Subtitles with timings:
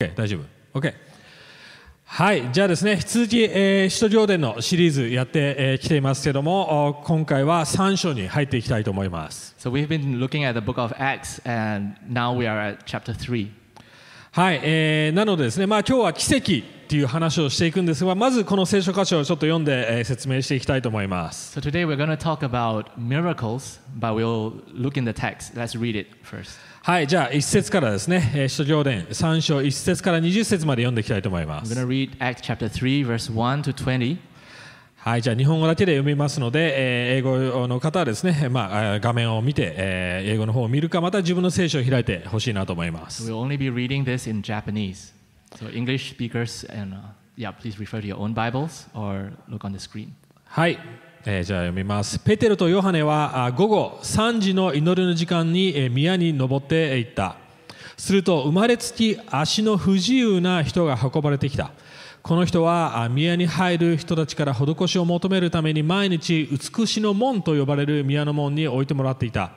[0.00, 0.94] OK 大丈夫 OK
[2.04, 12.84] はいじゃあですね引き続き、えー、使徒行伝のシリーズやってき、えー、ていますけども今回は3章に入っていきたいと思います So we've been looking at the book of Acts and now we are at
[12.84, 13.50] chapter 3
[14.30, 25.76] はい、えー、なのでですねまあ今日は奇跡っていう話をしていくんですがまずこの聖書箇所をちょっと読んで、えー、説明していきたいと思います So today we're going to talk about miracles but we'll look in the text let's
[25.76, 26.50] read it first
[26.88, 31.74] はい、じゃあ一節からですね、えー、使徒行伝3章1節から20節まで読んでいきたいと思います。
[31.74, 34.16] I'm read Acts chapter 3 verse 1 to 20.
[34.96, 37.20] はい、じゃあ日本語だけで読みますので、えー、英
[37.60, 43.30] 語の方はですね、まあ、画面を見て、えー、英語の方を見るか、また自分の聖書を開いてほしいなと思います。
[43.30, 45.12] We'll only be reading this in Japanese.
[45.56, 47.00] So English speakers, and、uh,
[47.36, 50.12] yeah, please refer to your own Bibles or look on the screen.
[50.46, 50.78] はい。
[51.24, 52.18] えー、じゃあ読みます。
[52.20, 57.36] ペテロとヨハネは午後3時の祈りの時間に宮に登っていった。
[57.96, 61.72] すると生まれつき足の不自由な人が運ばれてきた。
[62.22, 69.50] この人は宮に入る人たちから施しを求めるために毎日美しの門と呼ばれる宮の門に置いてもらっていた。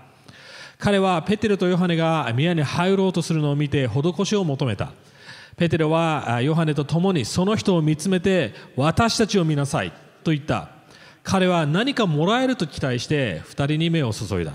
[0.80, 4.92] 彼はペテロとヨハネが宮に入ろうとするのを見て施しを求めた。
[5.56, 9.92] ペテロはヨハネと共にその人を見つめて私たちを見なさい
[10.24, 10.81] と言った。
[11.24, 14.54] 彼は何かもらえると期待して2人に目を注いだ。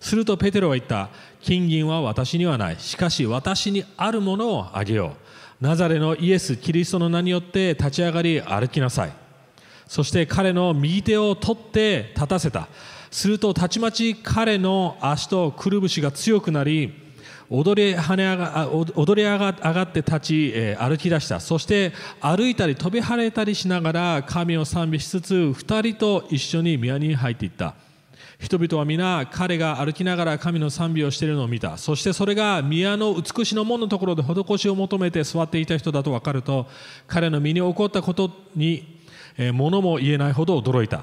[0.00, 1.08] するとペテロは言った。
[1.40, 2.76] 金銀は私にはない。
[2.78, 5.14] しかし私にあるものをあげよ
[5.60, 5.64] う。
[5.64, 9.12] ナザレのイエス・キリストの名によって立ち上がり歩きなさい。
[9.86, 12.68] そして彼の右手を取って立たせた。
[13.10, 17.07] するとたちまち彼の足とくるぶしが強くなり
[17.50, 21.40] 踊り跳ね上が踊り上がって立ち、歩き出した。
[21.40, 27.74] そして歩いたり飛び跳ねたりしながら神を賛美しつつ2人と一緒に宮に入っていった。
[28.38, 31.76] 人々は皆彼が歩きながら神の賛美をしているのを見た。
[31.78, 36.66] そしてそれが宮の美しの門のところで施しを求めて座っていた人だと分かると
[37.06, 39.00] 彼の身に起こったことに、
[39.54, 41.02] 物も言えないほど驚いた。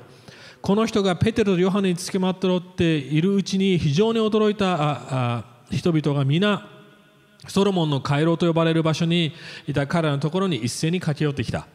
[0.61, 2.47] この人がペテロとヨハネにつけまって
[2.85, 4.73] いるうちに非常に驚いた。
[4.75, 5.01] あ
[5.51, 6.67] あ人々が皆
[7.47, 9.33] ソロモンの回廊と呼ばれる場所に
[9.67, 11.67] いた彼らのところに一斉に駆け寄ってきた。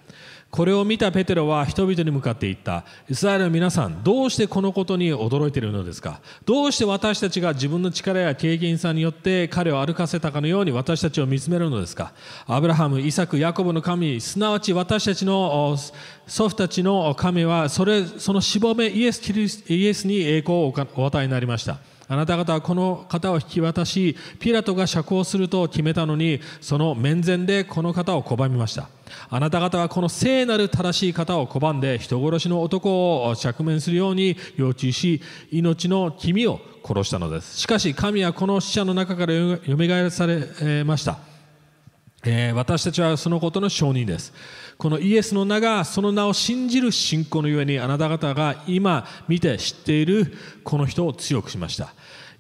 [0.50, 2.84] これを見たペテロは人々に向かって言った。
[3.08, 6.20] イスラエルの皆さんどうしてこのことに驚いているのですか？
[6.44, 12.12] どうして私たちが自分の力や経験さによって彼を歩かせたかのように私たちを見つめるのですか？
[12.48, 15.76] アブラハム、イサク、ヤコブの神すなわち私たちの
[16.26, 21.78] 祖父たちの神はそれそのしぼめイエスイエスに栄光をお与えになりました。
[22.12, 28.88] あなた方はこの方を引き渡しピラトが釈放すると決めたのにその面前でこの方を拒みました。
[29.28, 35.22] あなた方はこの聖なる正しい方を拒んで人殺しの男を釈面するように要求し
[35.52, 37.60] 命の君を殺したのです。
[37.60, 41.20] しかし神はこの死者の中からよみがえらされました。
[42.24, 44.32] えー、私たちはそのことの証人です。
[44.80, 50.32] このイエスの名がその名を信じる信仰のゆえにあなた方が今見て知っている
[50.64, 51.92] この人を強くしました。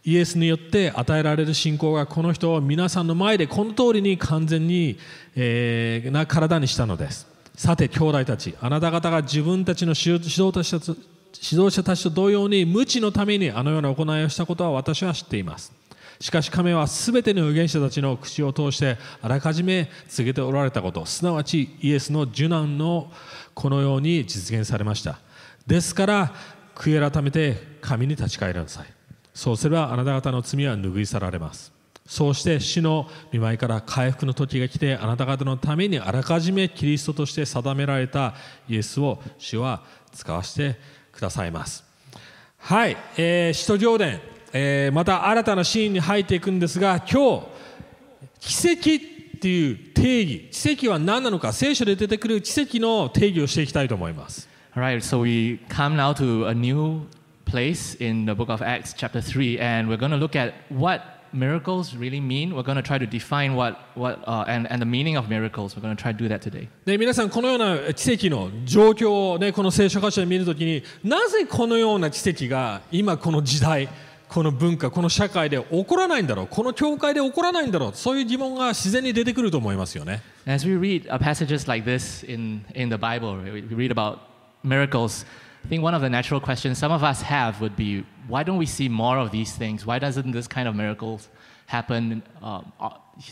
[0.04, 4.98] イエスによって与えられる信仰がこの人を皆さんの前でこの通りに完全に、
[5.36, 7.26] えー、な体にしたのです。
[7.54, 15.72] さて兄弟たちあなた方が自分たちの指導者指導者たちと同様に無知のためにあのような行いをしたことは私は知っています。
[16.20, 23.10] しかし神は全ての預言者たちの口を通してあらかじめ告げておられたことすなわちイエスの受難の
[23.54, 25.18] このように実現されました。
[25.66, 26.34] ですから
[26.74, 28.86] 悔い改めて神に立ち返りなさい。
[29.32, 31.72] そうすればあなた方の罪は拭い去られます。
[32.06, 38.34] そうして死の見舞いから回復の時が来てあなた方のためにあらかじめキリストとして定められた
[38.68, 39.82] イエスを主は
[40.12, 40.80] 使わせて
[41.12, 41.84] くださいます。
[42.58, 44.20] はい、えー、使徒行伝、
[44.52, 47.46] えー、また新たなシーンに入っていくんですが今日
[48.40, 48.80] 奇跡
[49.36, 57.02] っていう定義奇跡は何なのか聖書で出てくる奇跡の定義をしていきたいと思います Alright, so we come now to a new
[57.44, 61.02] place in the book of Acts, chapter 3, and we're going to look at what
[61.32, 62.54] miracles really mean.
[62.54, 65.74] We're going to try to define what, what uh, and, and the meaning of miracles.
[65.74, 66.68] We're going to try to do that today.
[66.84, 73.88] で皆さん、このような奇跡の状況を、ね、この聖書箇所で見るときに、なぜこのような奇跡が今この時代、
[74.29, 80.21] この文化、この社会で起こらないんだろう、この教会で起こらないんだろう、そういう疑問が自然に出てくると思いますよね。
[80.45, 84.19] As we read passages like this in, in the Bible, we read about
[84.63, 85.25] miracles.
[85.63, 88.57] I think one of the natural questions some of us have would be why don't
[88.57, 89.85] we see more of these things?
[89.85, 91.29] Why doesn't this kind of miracles
[91.67, 92.89] happen um, uh,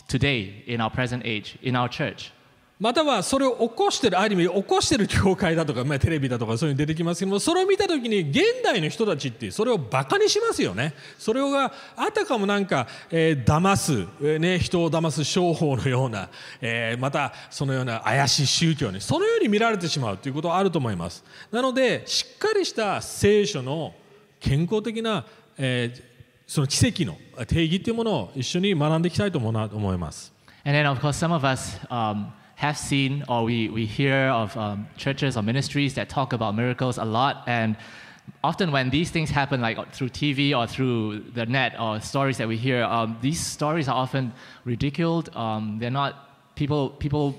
[0.08, 2.32] today in our present age, in our church?
[2.79, 10.93] またはそれを起こしてるある意味起こしてる教会だとか、まあ、テレビだとかそういうの出てきますけどもそれを見た時に現代の人たちってそれをバカにしますよね。
[11.17, 16.29] それがあたかもなんか、えー、騙す、えーね、人を騙す商法のような、
[16.61, 21.25] えー、またそのような怪しい宗教にそのように見られてしまうということはあると思います。
[21.51, 23.93] なのでしっかりした聖書の
[24.39, 25.25] 健康的な、
[25.57, 26.01] えー、
[26.47, 30.31] その奇跡の定義というものを一緒に学んでいきたいと思います。
[30.63, 35.37] And then, of course, some of us、um have seen or we, we hear of um, churches
[35.37, 37.43] or ministries that talk about miracles a lot.
[37.47, 37.77] And
[38.43, 42.49] often when these things happen, like through TV or through the net or stories that
[42.49, 44.33] we hear, um, these stories are often
[44.65, 45.33] ridiculed.
[45.37, 47.33] Um, they're not people, people,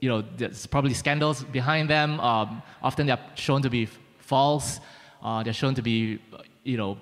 [0.00, 2.18] you know, there's probably scandals behind them.
[2.20, 3.86] Um, often they're shown to be
[4.20, 4.80] false.
[5.22, 6.18] Uh, they're shown to be,
[6.64, 6.96] you know,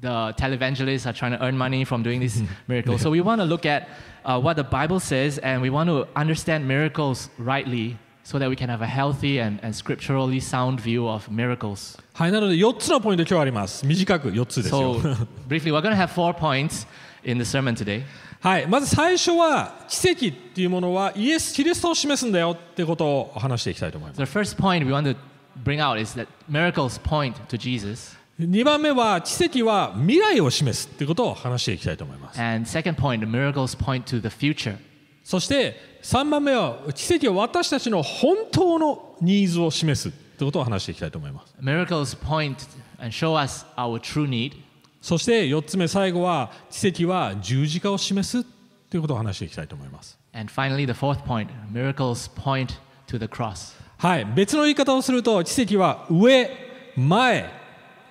[0.00, 3.00] the televangelists are trying to earn money from doing these miracles.
[3.00, 3.88] So we want to look at
[4.25, 8.55] uh, what the Bible says and we want to understand miracles rightly so that we
[8.55, 11.97] can have a healthy and, and scripturally sound view of miracles.
[12.13, 13.85] は い、なので4つのポイント今日あります。
[13.85, 15.01] 短く4つですよ。
[15.01, 16.87] So briefly, we're going to have four points
[17.23, 18.03] in the sermon today.
[18.41, 24.17] はい、まず最初は奇跡っていうものはイエス・キリストを示すんだよってことを話していきたいと思います。
[24.17, 25.15] The first point we want to
[25.63, 28.17] bring out is that miracles point to Jesus.
[28.38, 32.40] 2番目は奇跡は未来を示すってことを話していきたいと思います。
[32.40, 34.76] And second point, the miracles point to the future.
[35.24, 41.54] そして3番目は奇跡は私たちの本当のニーズを示すってことを話していきたいと思います。
[41.62, 42.56] Miracles point
[42.98, 44.52] and show us our true need.
[45.00, 48.44] そして4つ目最後は奇跡は十字架を示す
[48.90, 50.18] ということを話していきたいと思います。
[50.34, 52.74] And finally, the fourth point, miracles point
[53.06, 53.74] to the cross.
[53.96, 56.50] はい、別の言い方をすると奇跡は上、
[56.96, 57.50] 前、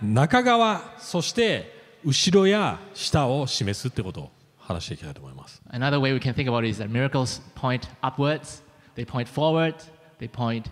[0.02, 5.62] 中側、そして後ろや下を示すってことを話していきたいと思います。
[5.72, 8.62] Another way we can think about it is that miracles point upwards,
[8.96, 9.76] they point forward,
[10.20, 10.66] they point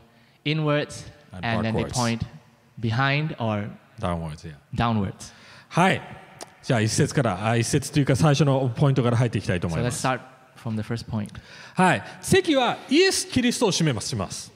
[0.45, 2.21] inwards, And and, then they point
[2.79, 5.33] behind or ダウンワーズや downwards.
[5.69, 6.01] はい。
[6.61, 10.05] じゃあ一節から、あ一節というか最初のポイントから入っていきたいと思 So いま let's す。
[10.07, 10.19] start
[10.55, 11.29] from the first point.
[11.73, 12.03] はい。
[12.21, 14.52] 奇跡はイエス・キリストを示します。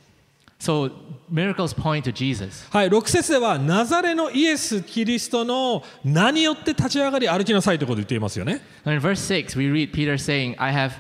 [0.59, 0.93] So
[1.29, 2.69] miracles point to Jesus.
[2.71, 8.61] はい、6節ではナザレのイエス・キリストの名によって立ち上がり歩きなさいということを言っていますよね。
[8.85, 10.93] And in verse 6, we read Peter saying, I have,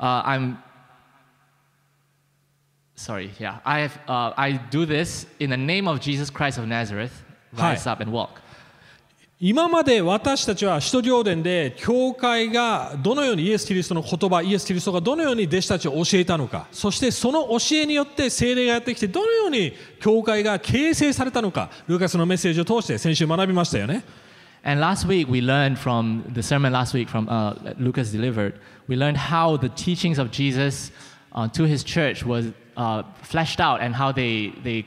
[0.00, 0.56] uh, I'm,
[2.96, 6.66] sorry, yeah, I have, uh, I do this in the name of Jesus Christ of
[6.66, 7.12] Nazareth.
[7.52, 8.40] Rise up and walk.
[9.45, 24.05] 今まで私たちは使徒行伝で教会がどのようにイエス・キリストの言葉イエス・キリストがどのように弟子たちを教えたのかそしてその教えによって聖霊がやってきてどのように教会が形成されたのかルーカスのメッセージを通して先週学びましたよね
[24.63, 28.95] And last week, we learned from the sermon last week from uh, Lucas delivered, we
[28.95, 30.93] learned how the teachings of Jesus
[31.33, 32.45] uh, to his church was
[32.77, 34.85] uh, fleshed out and how they, they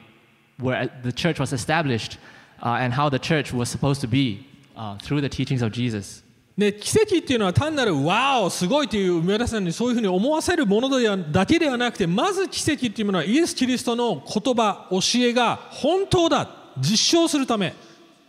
[0.58, 2.16] were, the church was established
[2.61, 4.45] uh, and how the church was supposed to be
[4.75, 6.23] uh, through the teachings of Jesus.
[6.57, 17.73] で奇跡っていうのは単なるわおすごいという皆さんにそういうふうに思わせるものではだけではなくてまず奇跡っていうものはイエス・キリストの言葉教えが本当だ実証するためっ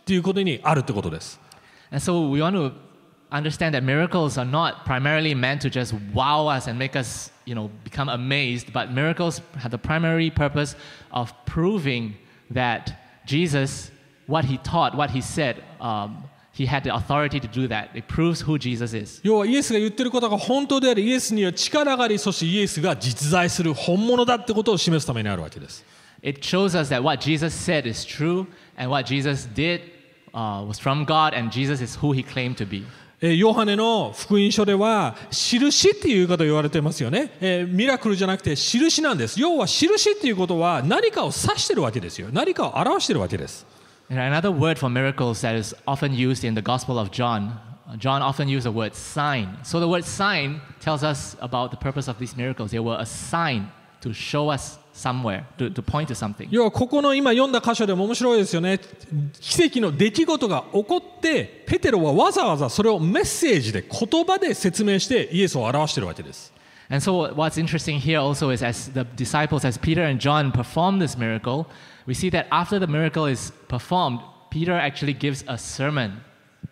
[0.05, 1.39] ていうことにあるってことです
[1.91, 2.71] And so we want to
[3.33, 7.55] understand that miracles are not primarily meant to just wow us and make us, you
[7.55, 10.75] know, become amazed, but miracles have the primary purpose
[11.11, 12.15] of proving
[12.51, 12.93] that
[13.25, 13.91] Jesus,
[14.28, 16.22] what he taught, what he said, um,
[16.52, 17.88] he had the authority to do that.
[17.94, 19.20] It proves who Jesus is.
[19.24, 25.84] 要はイエスが言ってることが本当でありイエスには力がありそしてイエスが実在する本物だってことを示すためにあるわけです
[26.22, 29.82] It shows us that what Jesus said is true and what Jesus did
[30.34, 32.84] uh, was from God and Jesus is who he claimed to be.
[33.20, 43.66] えーヨハネの福音書では印っていう言い方を言われてますよね、えーミラクルじゃなくて印なんです要は印っていうことは何かを指してるわけですよ何かを表してるわけです
[44.09, 48.21] another word for miracles that is often used in the Gospel of John, uh, John
[48.21, 49.57] often used the word sign.
[49.63, 52.71] So the word sign tells us about the purpose of these miracles.
[52.71, 56.47] They were a sign to show us somewhere, to, to point to something.
[56.51, 58.79] 要はここの今読んだ箇所でも面白いですよね
[59.39, 66.53] 奇跡の出来事が起こってペテロはわざわざそれをメッセージで言葉で説明してイエスを表してるわけです
[66.89, 70.99] And so what's interesting here also is as the disciples, as Peter and John perform
[70.99, 71.65] this miracle,
[72.07, 76.21] we see that after the miracle is performed, Peter actually gives a sermon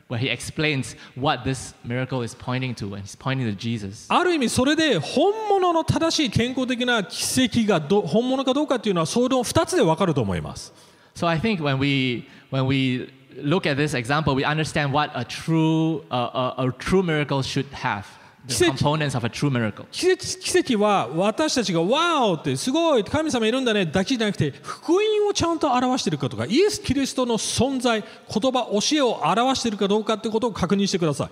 [0.07, 4.07] where he explains what this miracle is pointing to, and he's pointing to Jesus.
[4.09, 10.73] ある意味それで本物の正しい健康的な奇跡がど本物かどうかっていうのはその2つで分かると思います
[11.15, 15.23] So I think when we when we look at this example, we understand what a
[15.23, 18.05] true uh, a, a true miracle should have.
[18.47, 19.85] the 奇跡 components of a true miracle.
[19.91, 31.29] 奇跡奇跡は私たちが「ワオ!」ってすごい神様いるんだねだけじゃなくて福音をちゃんと表しているかとかイエス・キリストの存在言葉教えを表しているかどうかってことを確認してください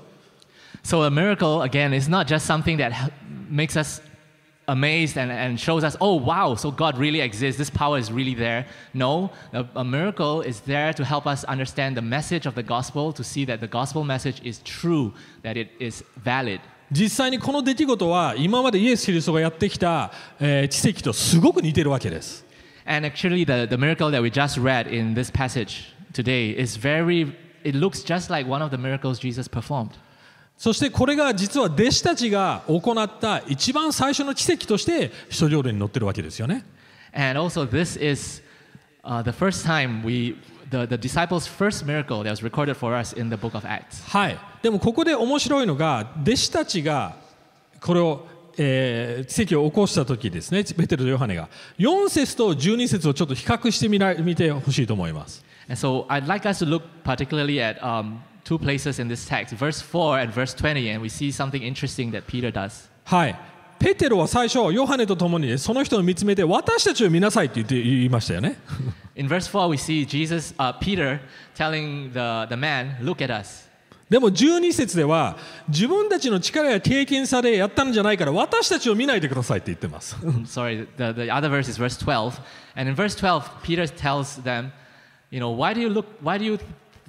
[0.83, 3.11] So a miracle, again, is not just something that hel-
[3.49, 4.01] makes us
[4.69, 7.57] amazed and, and shows us, oh, wow, so God really exists.
[7.57, 8.65] This power is really there.
[8.93, 13.11] No, a, a miracle is there to help us understand the message of the gospel,
[13.13, 16.61] to see that the gospel message is true, that it is valid.
[16.90, 22.44] 実際にこの出来事は今までイエス・キリスがやってきた、えー、奇跡とすごく似てるわけです。
[30.56, 36.64] そしてこれが実は弟子たちが行った一番最初の奇跡として使徒行伝に載ってるわけですよね。
[37.12, 38.42] And also this is,
[39.24, 40.36] the first time we
[40.69, 44.03] the, the disciples' first miracle that was recorded for us in the book of Acts.
[44.09, 47.15] はい、でもここで面白いのが弟子たちが
[47.81, 51.47] これを、えー奇跡を起こした時ですねペテロとヨハネが
[51.77, 59.53] 4節と12節をちょっと比較してみら見てほしいと思います And so, I'd like us to look particularly at um, two places in this text,
[59.53, 62.89] verse 4 and verse 20, and we see something interesting that Peter does.
[63.05, 63.35] はい
[63.84, 68.56] ペテロは最初ヨハネと共にねその人を見つめて私たちを見なさいって言って言いましたよね
[69.14, 71.20] In verse 4, we see Jesus, uh, Peter,
[71.54, 73.68] telling the, the man, Look at us.
[74.08, 75.36] でも12節では
[75.68, 82.40] 自分たちの力や経験さでやったんじゃないから私たちを見ないでくださいって言ってます Sorry, the, the other verse is verse 12.
[82.76, 84.72] And in verse 12, Peter tells them,
[85.30, 86.58] You know, why do you look, why do you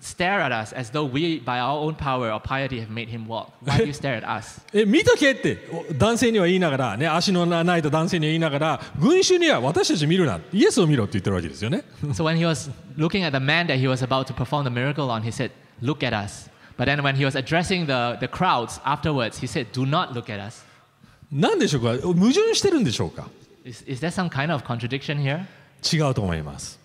[0.01, 3.27] stare at us as though we, by our own power or piety, have made him
[3.27, 3.53] walk?
[3.61, 4.61] Why do you stare at us?
[4.73, 5.59] え見とけって
[5.91, 14.71] お男性には言いながら、ね、足のないと男性には言いながら群衆には私たち見るなイエスを見ろって言ってるわけですよね So when he was looking at the man that he was about to perform the
[14.71, 15.51] miracle on, he said,
[15.83, 16.49] Look at us.
[16.77, 20.31] But then when he was addressing the, the crowds afterwards, he said, Do not look
[20.31, 20.65] at us.
[21.33, 23.29] 何でしょうか矛盾してるんでしょうか
[23.65, 25.45] Is, is there some kind of contradiction here?
[25.83, 26.79] 違うと思います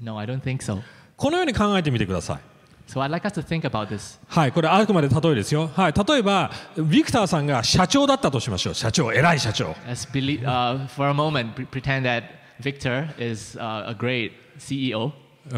[0.00, 0.80] No, I don't think so.
[1.19, 2.39] このように考えてみてください
[2.87, 4.17] So I'd like us to think about this.
[4.27, 12.23] はいこれあくまで例えですよ、はい、例えばビクターさんが社長だったとしましょう社長偉い社長 Let's believe, uh, for a moment, pre- pretend that
[12.61, 15.11] Victor is uh, a great CEO.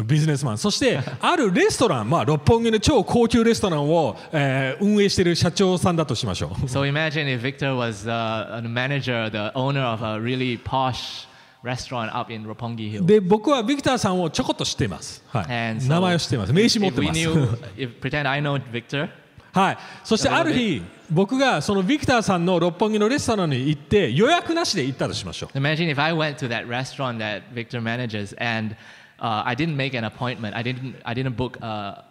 [0.04, 11.26] ビジネスマンそしてあるレストラン、まあ、六本木の超高級レストランを、えー運営している社長さんだとしましょう So imagine if Victor was uh, a manager, the owner of a really posh
[11.62, 13.06] restaurant up in Roppongi Hill.
[13.06, 19.08] で僕はビクターさんをちょこっと知っています、はい so 名前を知っています名刺持っ if て we ます knew, if pretend I know Victor,
[19.52, 28.74] はい、そしてある日僕がそのビクターさんの六本木のレストランに行って予約 na しで行ったとしましょう imagine if I went to that restaurant that Victor manages and
[29.22, 30.56] uh, I didn't make an appointment.
[30.56, 30.96] I didn't.
[31.04, 31.56] I didn't book.
[31.62, 32.02] Uh, uh,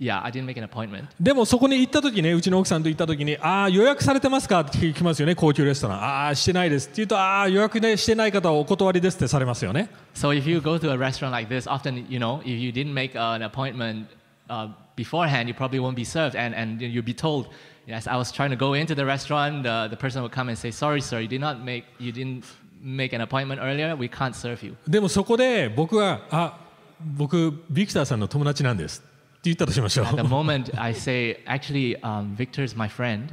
[0.00, 1.04] yeah, I didn't make an appointment.
[1.20, 12.72] でもそこに行った時ねうちの奥さんと行った時に「ああ予約されてますか?」って聞きますよね高級レストラン「ああしてないです」って言うと「ああ予約、ね、してない方はお断りです」ってされますよね So if you go to a restaurant like this, often you know if you
[12.72, 14.06] didn't make uh, an appointment
[14.48, 17.46] uh, beforehand, you probably won't be served, and and you'll be told.
[17.86, 19.62] Yes, I was trying to go into the restaurant.
[19.64, 22.44] The, the person would come and say, "Sorry, sir, you did not make you didn't
[22.82, 23.96] make an appointment earlier.
[23.96, 26.56] We can't serve you." でもそこで僕は「あ
[27.00, 29.02] 僕ビクターさんの友達なんです」
[29.44, 33.28] 言ったとしましょ At the う moment, I say, "Actually, um, Victor's my friend."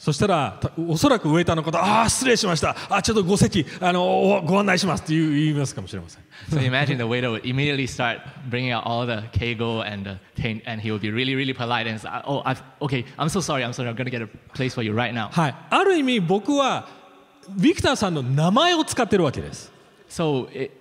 [0.00, 4.02] そしたらたおそらくウェイターの方「ああ失礼しましたあちょっとご席あの
[4.38, 10.18] おご案内します」って言う言いますかもしれません So imagine the waiter would immediately start bringing out all the kego and the
[10.66, 13.62] and he would be really, really polite and say, "Oh, I've, okay, I'm so sorry.
[13.62, 13.90] I'm sorry.
[13.90, 16.88] I'm to get a place for you right now." はい、ある意味僕は
[17.58, 19.70] ビクターさんの名前を使ってるわけです
[20.08, 20.72] So it,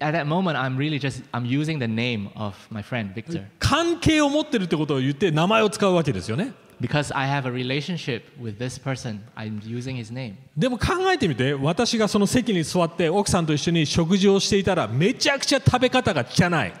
[0.00, 6.52] at that moment, I'm really just I'm using the name of my friend Victor 関係を持ってるってことを言って名前を使うわけですよね
[6.80, 9.20] because I have a relationship with this person.
[9.36, 10.34] I'm using his name.
[10.56, 16.72] でも考えてみて私がその席に座って奥さんと一緒に食事をしていたらめちゃくちゃ食べ方が汚い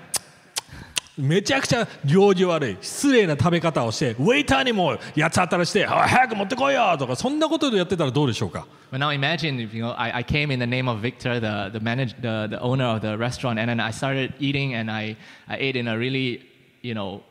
[1.17, 11.39] めちゃくちゃ行儀悪い失礼な食べ方をしてウェイターにも八つ当たりして「おい早く持ってこいよ!」とかそんなことでやってたらどうでしょうか But now imagine if you know I, I came in the name of Victor,
[11.41, 14.89] the the manage the, the owner of the restaurant, and then I started eating, and
[14.89, 15.15] I,
[15.47, 16.41] I ate in a really,
[16.81, 17.21] you know,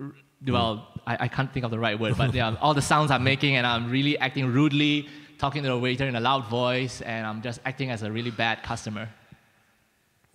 [0.00, 0.10] r-
[0.48, 3.22] well I, I can't think of the right word, but yeah, all the sounds I'm
[3.22, 5.06] making, and I'm really acting rudely,
[5.38, 8.32] talking to the waiter in a loud voice, and I'm just acting as a really
[8.32, 9.08] bad customer.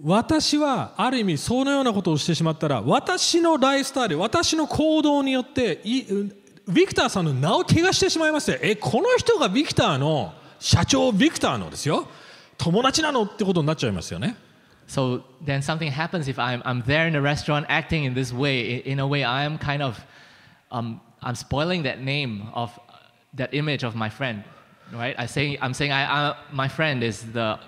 [0.00, 12.06] 私はある意味そのようなことをしてしまったら私のライフスタイル私の行動によってビクターさんの名を汚してしまいますよえこの人がビクターの社長ビクターのですよ
[12.56, 14.36] 友達なのってことになっちゃいますよね
[14.86, 18.80] So then something happens if I'm, I'm there in the restaurant acting in this way.
[18.86, 20.00] In, in a way, I am kind of,
[20.72, 22.70] um, I'm spoiling that name of
[23.34, 24.44] that image of my friend,
[24.92, 25.14] right?
[25.18, 27.58] I say, I'm saying I, I, my friend is the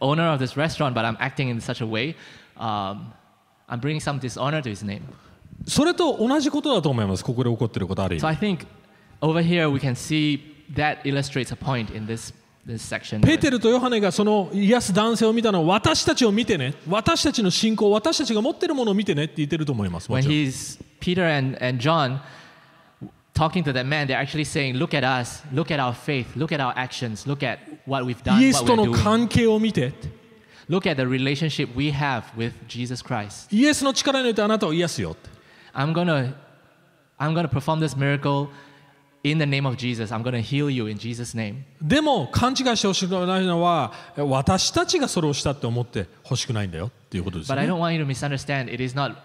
[0.00, 2.16] owner of this restaurant, but I'm acting in such a way.
[2.56, 3.12] Um,
[3.68, 5.02] I'm bringing some dishonor to his name.
[5.66, 8.66] それと同じことだと思いますここで起こっていることある意 So 味 I think
[9.20, 10.40] over here we can see
[10.74, 12.32] that illustrates a point in this,
[12.66, 13.20] this section.
[13.20, 22.20] ペテルとヨハネがその癒す男性を見たのは私たちを見てね私たちの信仰私たちが持っているものを見てねって言ってると思いますも when he's Peter and, and John
[23.35, 26.51] talking to that man, they're actually saying, Look at us, look at our faith, look
[26.51, 29.03] at our actions, look at what we've done, イエス what と we're の doing.
[29.03, 29.93] 関係を見て
[30.69, 33.47] Look at the relationship we have with Jesus Christ.
[33.55, 35.29] イエスの力によってあなたを癒すよって
[35.73, 36.33] I'm gonna
[37.19, 38.47] I'm gonna perform this miracle
[39.23, 40.11] in the name of Jesus.
[40.11, 41.63] I'm gonna heal you in Jesus' name.
[41.81, 48.73] でも勘違いしてほしくないのは私たちがそれをしたって思ってほしくないんだよっていうことですよ But I ね don't want you to misunderstand.
[48.73, 49.15] It is not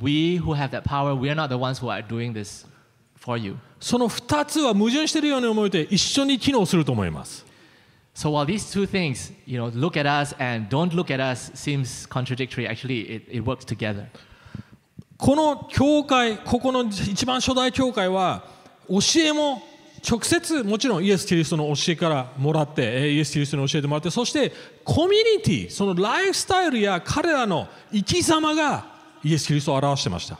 [0.00, 2.66] we who have that power, we are not the ones who are doing this
[3.25, 3.57] For you.
[3.79, 7.45] その2つは矛盾しているように思えて一緒に機能すると思います
[8.15, 11.51] So while these two things, you know, look at us and don't look at us
[11.53, 14.05] seems contradictory, actually it, it works together.
[15.17, 18.45] この教会ここの一番初代教会は
[18.87, 19.61] 教えも
[20.07, 24.51] 直接もちろんイエス・キリストの教えからもらってえーイエス・キリストに教えてもらってそして
[24.83, 28.85] コミュニティそのライフスタイルや彼らの生き様が
[29.23, 30.37] イエス・キリストを表してました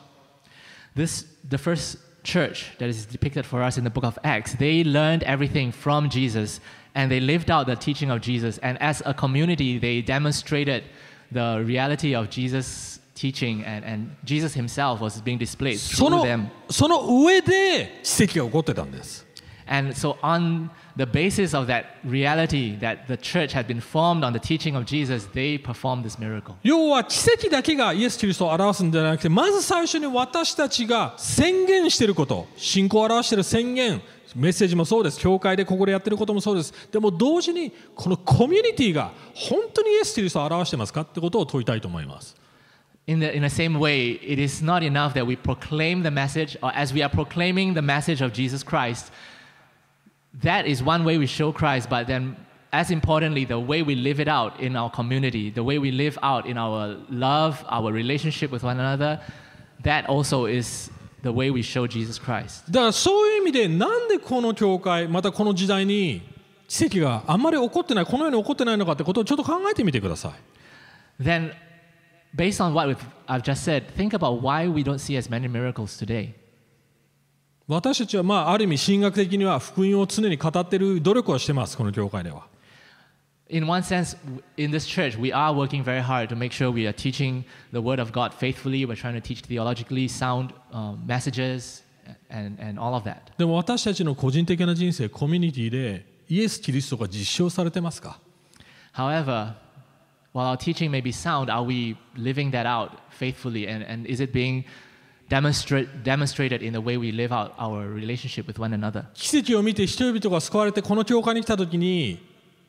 [0.95, 4.84] This, the first church that is depicted for us in the book of Acts, they
[4.84, 6.60] learned everything from Jesus
[6.94, 8.58] and they lived out the teaching of Jesus.
[8.58, 10.84] And as a community, they demonstrated
[11.30, 16.22] the reality of Jesus' teaching and, and Jesus himself was being displayed そ through の
[16.24, 16.50] them.
[16.70, 19.26] その上で奇跡が起こってたんです
[19.66, 24.33] And so, on the basis of that reality that the church had been formed on
[24.33, 26.55] the teaching of Jesus, they performed this miracle.
[26.63, 34.01] 要は奇跡だけがイエス・キリストを表すんじゃなくてまず最初に私たちが宣言していること信仰を表している宣言
[34.35, 42.35] メッセージもそうです教会でここでやってることもそうですでも同時にこのコミュニティが本当にイエス・キリストを表してますかってことを問いたいと思います
[43.07, 46.57] In the, in the same way, it is not enough that we proclaim the message,
[46.63, 49.11] or as we are proclaiming the message of Jesus Christ,
[50.42, 52.36] that is one way we show Christ, but then,
[52.72, 56.18] as importantly, the way we live it out in our community, the way we live
[56.22, 59.20] out in our love, our relationship with one another,
[59.82, 60.90] that also is
[61.22, 62.64] the way we show Jesus Christ.
[62.70, 66.22] だからそういう意味でなんでこの教会またこの時代に
[66.68, 70.32] 奇跡があんまり起こってないこのように起こってないのかってことをちょっと考えてみてください
[71.22, 71.52] Then,
[72.34, 75.48] based on what we've, I've just said, think about why we don't see as many
[75.48, 76.34] miracles today.
[77.67, 82.47] 私たちはまあある意味神学的には福音を常に語っている努力をしてますこの教会では
[83.47, 84.17] In one sense,
[84.57, 87.79] in this church, we are working very hard to make sure we are teaching the
[87.79, 88.87] Word of God faithfully.
[88.87, 91.83] We're trying to teach theologically sound um, messages
[92.31, 93.31] and, and all of that.
[93.37, 98.19] でも私たちの個人的な人生コミュニティでイエス・キリストが実証されてますか
[98.95, 99.53] However,
[100.33, 103.67] while our teaching may be sound, are we living that out faithfully?
[103.67, 104.65] And, and is it being
[105.29, 109.05] demonstrate, demonstrated in the way we live out our relationship with one another?
[109.13, 112.19] 奇跡を見て人々が救われてこの教会に来た時に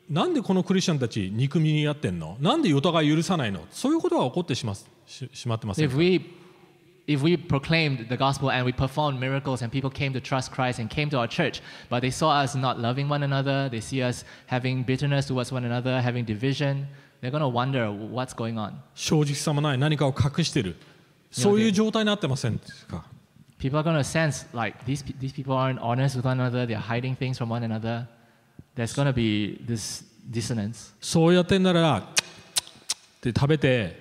[0.09, 4.85] なんでこのクリスチャンたち憎みにやってんのなんでお互い許さないのそういうことが起こってしまし
[5.33, 6.21] しまってません If か we
[7.07, 10.79] if we proclaimed the gospel and we performed miracles and people came to trust Christ
[10.79, 14.03] and came to our church, but they saw us not loving one another, they see
[14.03, 16.85] us having bitterness towards one another, having division,
[17.21, 18.73] they're going to wonder what's going on.
[18.93, 20.75] 正直さもない何かを隠してる
[21.36, 23.04] そういう状態になってませんか
[23.58, 26.66] People are going to sense like these, pe- these people aren't honest with one another,
[26.66, 28.06] they're hiding things from one another.
[28.74, 30.92] There's going to be this dissonance.
[31.00, 32.02] そうやってんならっ
[33.20, 33.96] て食べて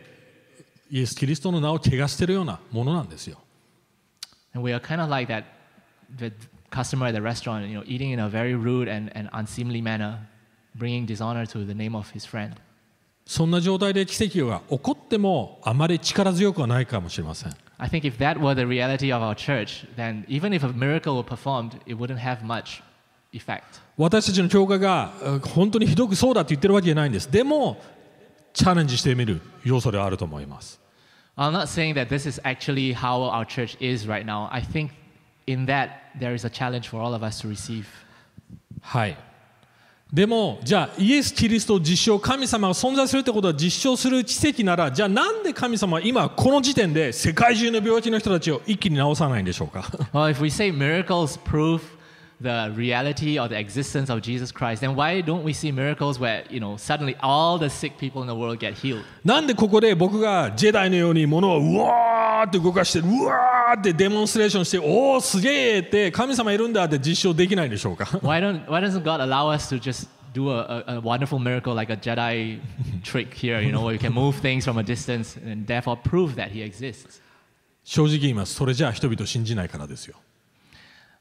[0.89, 3.38] イエス・キリストの名を汚してるようなものなんですよ
[4.54, 5.44] And we are kind of like that
[6.17, 6.34] the
[6.72, 10.17] customer at the restaurant, you know, eating in a very rude and, and unseemly manner,
[10.76, 12.56] bringing dishonor to the name of his friend.
[13.27, 20.73] そんな状態で奇跡が起こってもあまり力強くはないかもしれません I think if that were the reality of our church, then even if a
[20.73, 22.83] miracle were performed, it wouldn't have much
[23.33, 23.83] effect.
[23.99, 27.79] 私たちの教会がえ本当にひどくそうだって言ってるわけじゃないんですでも
[28.55, 30.81] チャレンジしてみる要素ではあると思います
[31.37, 34.49] I'm not saying that this is actually how our church is right now.
[34.51, 34.93] I think
[35.47, 37.85] in that there is a challenge for all of us to receive.
[38.81, 39.17] はい
[40.12, 49.81] でもじゃあイエス・キリストを実証神様が存在するってことは実証する奇跡ならじゃあなんで神様は今この時点で世界中の病気の人たちを一気に治さないんでしょうか
[50.12, 51.81] Well, if we say miracles prove
[52.40, 56.45] the reality or the existence of Jesus Christ, then why don't we see miracles where,
[56.51, 59.03] you know, suddenly all the sick people in the world get healed?
[59.25, 71.38] なんでここで僕がジェダイのように物をうわーって動かしてうわーってデモンストレーションしておおすげえって神様いるんだって実証できないでしょうか Why don't Why doesn't God allow us to just do a, a, a wonderful
[71.38, 72.61] miracle like a Jedi
[73.02, 73.61] trick here?
[73.61, 76.62] You know, where you can move things from a distance and therefore prove that He
[76.62, 77.20] exists.
[77.85, 80.16] 正直言いますそれじゃあ人々信じないからですよ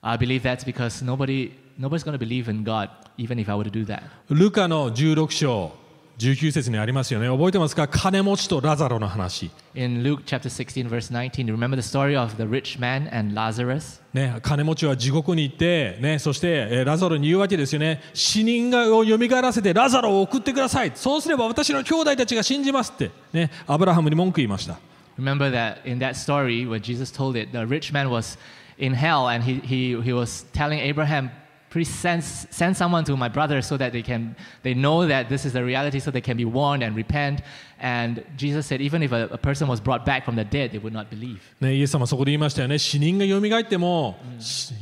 [0.01, 3.63] I believe that's because nobody nobody's going to believe in God even if I were
[3.63, 4.03] to do that.
[4.29, 5.71] ルカの16章
[6.17, 13.35] 19節にありますよね覚えてますか金持ちとラザロの話 In Luke chapter 16 verse 19, you remember the story of the rich man and
[13.35, 14.01] Lazarus?
[14.13, 24.77] ね、金持ちは地獄に行って、ね、そして、えーラザロに言うわけですよね死人がを蘇らせてラザロを送ってくださいそうすれば私の兄弟たちが信じますって、ね、アブラハムに文句言いました
[25.17, 28.37] Remember that in that story, when Jesus told it, the rich man was
[28.77, 31.31] in hell and he, he, he was telling Abraham,
[31.74, 35.44] please send, send someone to my brother so that they, can, they know that this
[35.44, 37.42] is the reality so they can be warned and repent.
[37.78, 40.78] And Jesus said, even if a, a person was brought back from the dead, they
[40.78, 41.40] would not believe.
[41.60, 44.74] ね、イエス様はそこで言いましたよね死人が蘇っても、し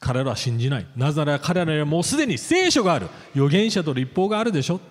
[0.00, 4.84] 彼らは信じないなぜなら彼らにはもうすでに聖書がある預言者と立法があるでしょって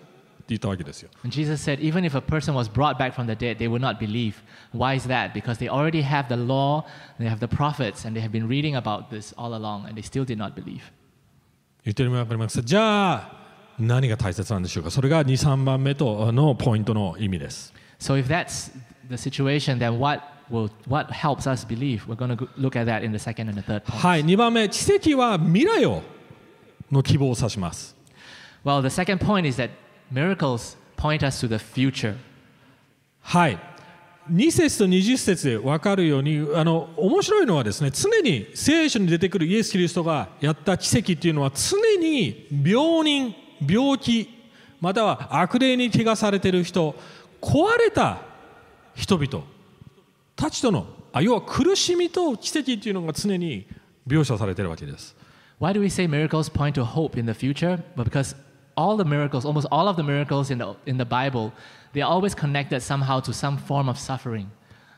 [0.49, 3.67] 言ったわけですよ And Jesus said, even if a person was brought back from the dead, they
[3.67, 4.35] would not believe.
[4.71, 5.33] Why is that?
[5.33, 6.85] Because they already have the law,
[7.19, 10.01] they have the prophets, and they have been reading about this all along, and they
[10.01, 10.91] still did not believe.
[11.86, 13.32] 言ってる意味わかりますじゃあ
[13.78, 18.72] 何が大切なんでしょうかそれが23番目とのポイントの意味です So if that's
[19.08, 20.20] the situation, then what
[20.50, 22.06] will what helps us believe?
[22.08, 23.98] We're going to look at that in the second and the third point.
[23.98, 26.02] はい2番目奇跡は未来を
[26.90, 27.94] の希望を指します
[28.64, 29.70] Well, the second point is that
[30.10, 32.16] miracles point us to the future.
[33.20, 33.58] はい
[34.30, 43.34] 2節と20節で分かるようにあの面白いのはですね常に聖書に出てくるイエス・キリストがやった奇跡っていうのは常に病人
[43.66, 44.28] 病気
[44.80, 46.94] または悪霊に怪我されている人
[47.40, 48.18] 壊れた
[48.94, 49.44] 人々
[50.34, 53.66] たちとのあ要は苦しみと奇跡っていうのが常に
[54.06, 55.16] 描写されているわけです
[55.60, 57.82] Why do we say miracles point to hope in the future?
[57.96, 58.36] But because
[58.76, 61.52] all the miracles, almost all of the miracles in the, in the Bible,
[61.92, 64.50] they're always connected somehow to some form of suffering.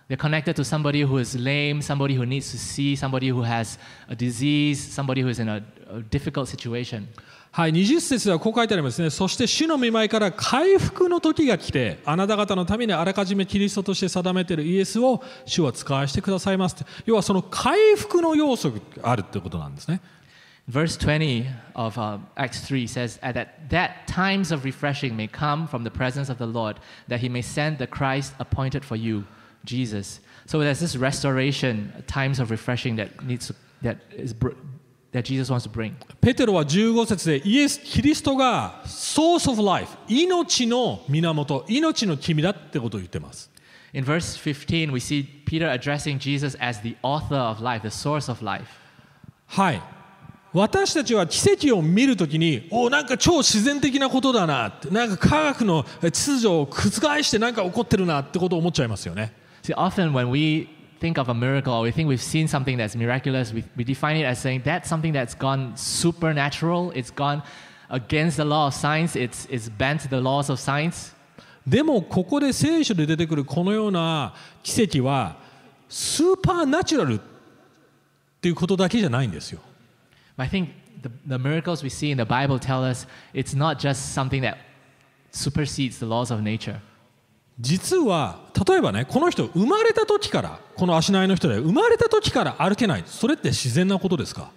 [0.08, 3.78] They're connected to somebody who is lame, somebody who needs to see, somebody who has
[4.08, 7.08] a disease, somebody who is in a, a difficult situation.
[7.50, 9.10] はい、20節ではこう書いてありますね。
[9.10, 16.76] そして主の見舞いから回復の時が来て、あなた方のためにあらかじめキリストとして定めているイエスを主は使わしてくださいます。
[17.04, 20.00] 要はその回復の要素があるってことなんですね。
[20.67, 25.83] Verse 20 of uh, Acts 3 says, At that, that times of refreshing may come from
[25.83, 29.25] the presence of the Lord, that he may send the Christ appointed for you,
[29.65, 30.21] Jesus.
[30.45, 34.51] So there's this restoration, times of refreshing that needs to, that is br-
[35.11, 35.95] that Jesus wants to bring.
[36.21, 43.51] ペテロは15節でイエス・キリストが Source of Life、命の源、命の君だってことを言ってます。
[43.93, 48.31] In verse 15, we see Peter addressing Jesus as the author of life, the source
[48.31, 48.65] of life.
[49.47, 49.96] はい。
[50.52, 59.32] 私たちは奇跡を見るときに、おなんか超自然的なことだなって、なんか科学の秩序を覆してなんか起こってるなってことを思っちゃいますよね。
[59.62, 60.68] See, often when we
[61.00, 64.16] think of a miracle or we think we've seen something that's miraculous, we, we define
[64.16, 67.42] it as saying that's something that's gone supernatural, it's gone
[67.90, 71.14] against the law of science, it's, it's bent the laws of science.
[71.66, 75.36] でもここで聖書で出てくるこのような奇跡は
[75.88, 77.20] スーパーナチュラルっ
[78.40, 79.60] ていうことだけじゃないんですよ。
[80.38, 80.70] I think
[81.02, 84.58] the, the miracles we see in the Bible tell us it's not just something that
[85.32, 86.80] supersedes the laws of nature.
[87.60, 94.52] 実は例えばねこの人生まれた時からこの足のの人で生まれた時から歩けないそれって自然なことですか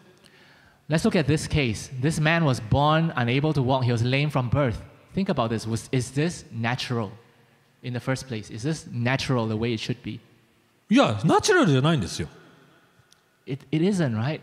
[0.88, 1.90] Let's look at this case.
[2.02, 4.82] This man was born unable to walk, he was lame from birth.
[5.16, 5.66] Think about this.
[5.66, 7.12] Was, is this natural
[7.82, 8.52] in the first place?
[8.52, 10.20] Is this natural the way it should be?
[10.90, 12.28] いやナチュラルじゃないんですよ。
[13.48, 14.42] It, it isn't, right?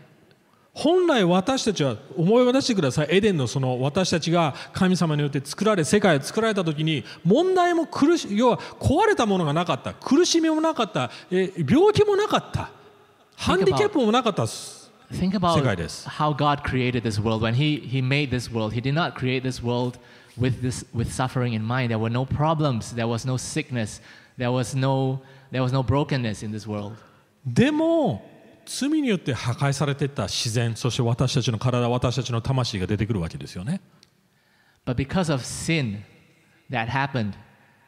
[0.81, 12.69] 本来私たちは思い出してくださいエデンのその私たちが神様によって作られ世界を作られた時に問題も苦し要は壊れたものがなかった苦しみもなかったえ病気もなかった
[13.35, 14.79] ハンディキャップもなかったです
[15.11, 16.07] Think about 世界です。
[16.07, 17.41] how God created this world.
[17.41, 19.97] When he, he made this world, He did not create this world
[20.37, 21.89] with, this, with suffering in mind.
[21.89, 24.01] There were no problems, there was no sickness,
[24.37, 25.19] there was no,
[25.51, 26.93] there was no brokenness in this world.
[27.43, 28.21] でも
[28.69, 33.81] 罪によって破壊されていった自然そして私たちの体私たちの魂が出てくるわけですよね
[34.85, 36.03] But because of sin
[36.69, 37.33] that happened,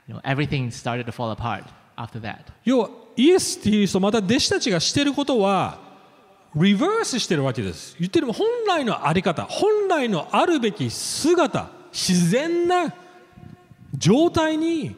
[0.07, 1.65] you know, everything started to fall apart
[1.97, 2.51] after that.
[2.65, 5.79] 要はイエス・キリストまた弟子たちがしていることは
[6.55, 12.93] リバースしてるわけです言ってる本来のあり方本来のあるべき姿自然な
[13.95, 14.95] 状態に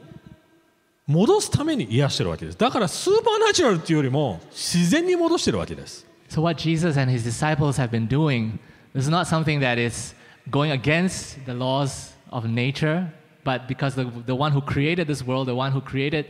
[1.12, 8.58] 戻すために癒してるわけですだからスーパーナチュラルっていうよりも自然に戻してるわけです So, what Jesus and his disciples have been doing
[8.94, 10.14] is not something that is
[10.50, 13.11] going against the laws of nature,
[13.44, 16.26] but because the, the one who created this world, the one who created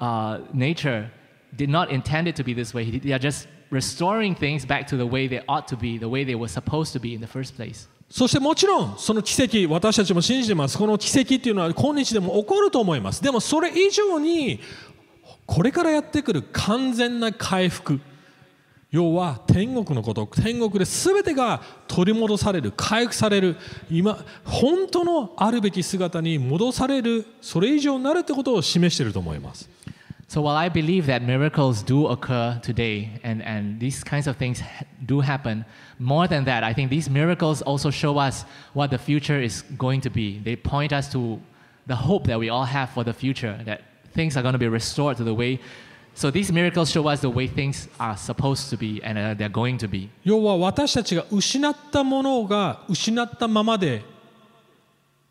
[0.00, 1.10] uh, nature,
[1.54, 2.98] did not intend it to be this way.
[2.98, 6.24] They are just restoring things back to the way they ought to be, the way
[6.24, 7.86] they were supposed to be in the first place.
[8.13, 10.77] そしてもちろんその奇跡私たちも信じてます。
[10.77, 13.23] この奇跡っていうのは今日でも起こると思います。
[13.23, 14.59] でもそれ以上に
[15.47, 17.99] これからやってくる完全な回復。
[18.91, 20.27] 要は天国のこと。
[20.27, 22.71] 天国で全てが取り戻される。
[22.77, 23.55] 回復される。
[23.89, 27.25] 今本当のあるべき姿に戻される。
[27.41, 29.67] それ以上になるってことを示していると思います。
[30.32, 34.84] So while I believe that miracles do occur today and, and these kinds of things ha-
[35.06, 35.64] do happen,
[35.98, 38.44] more than that, I think these miracles also show us
[38.74, 40.38] what the future is going to be.
[40.38, 41.40] They point us to
[41.86, 43.80] the hope that we all have for the future, that
[44.12, 45.60] things are going to be restored to the way.
[46.12, 49.48] So these miracles show us the way things are supposed to be and uh, they're
[49.48, 50.10] going to be.
[50.24, 54.02] 要は私たちが失ったものが失ったままで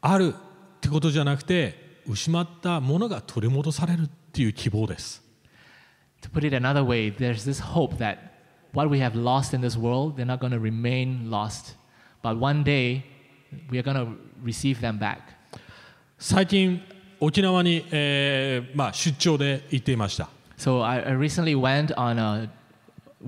[0.02, 5.23] あるってことじゃなくて失ったものが取り戻される っていう希望です
[6.23, 8.17] To put it another way, there's this hope that
[8.73, 11.77] what we have lost in this world, they're not going to remain lost.
[12.23, 13.05] But one day,
[13.71, 15.19] we are going to receive them back.
[16.19, 16.81] 最近
[17.21, 22.49] 沖縄に、えーまあ、出張で行っていました So I, recently went on a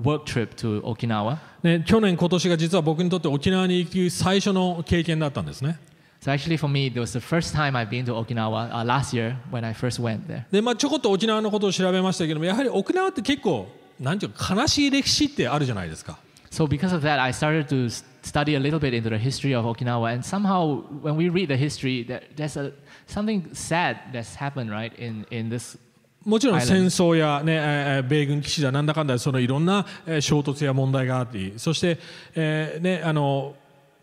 [0.01, 1.37] work trip to Okinawa.
[1.63, 5.77] ね、去年、今年が実は僕にとって沖縄に行く最初の経験だったんですね。
[6.25, 9.37] So actually, for me, it was the first time I've been to Okinawa uh, last year
[9.51, 10.45] when I first went there.
[10.51, 13.67] で、まあ、ちょこっと沖縄のことを調べましたけども、やはり沖縄って結構、
[13.99, 16.17] なんていうか、悲しい歴史ってあるじゃないですか。
[16.49, 17.89] So because of that, I started to
[18.23, 20.15] study a little bit into the history of Okinawa.
[20.15, 22.71] And somehow, when we read the history, there, there's a,
[23.05, 25.77] something sad that's happened, right, in, in this
[26.25, 31.99] もちろん戦争や、ね、えー米軍基地だなんだかんだそのいろんなえー衝突や問題があってそして、
[32.33, 33.53] えーねあの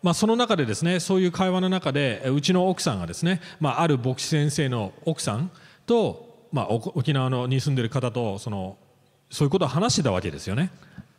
[0.03, 5.49] まあ、その中でですねそういう会話の中でうちの奥さんがですね、まあ、ある牧師先生の奥さん
[5.85, 8.77] と、まあ、沖縄のに住んでる方とその
[9.29, 10.69] そういうことを話してたわけですよね。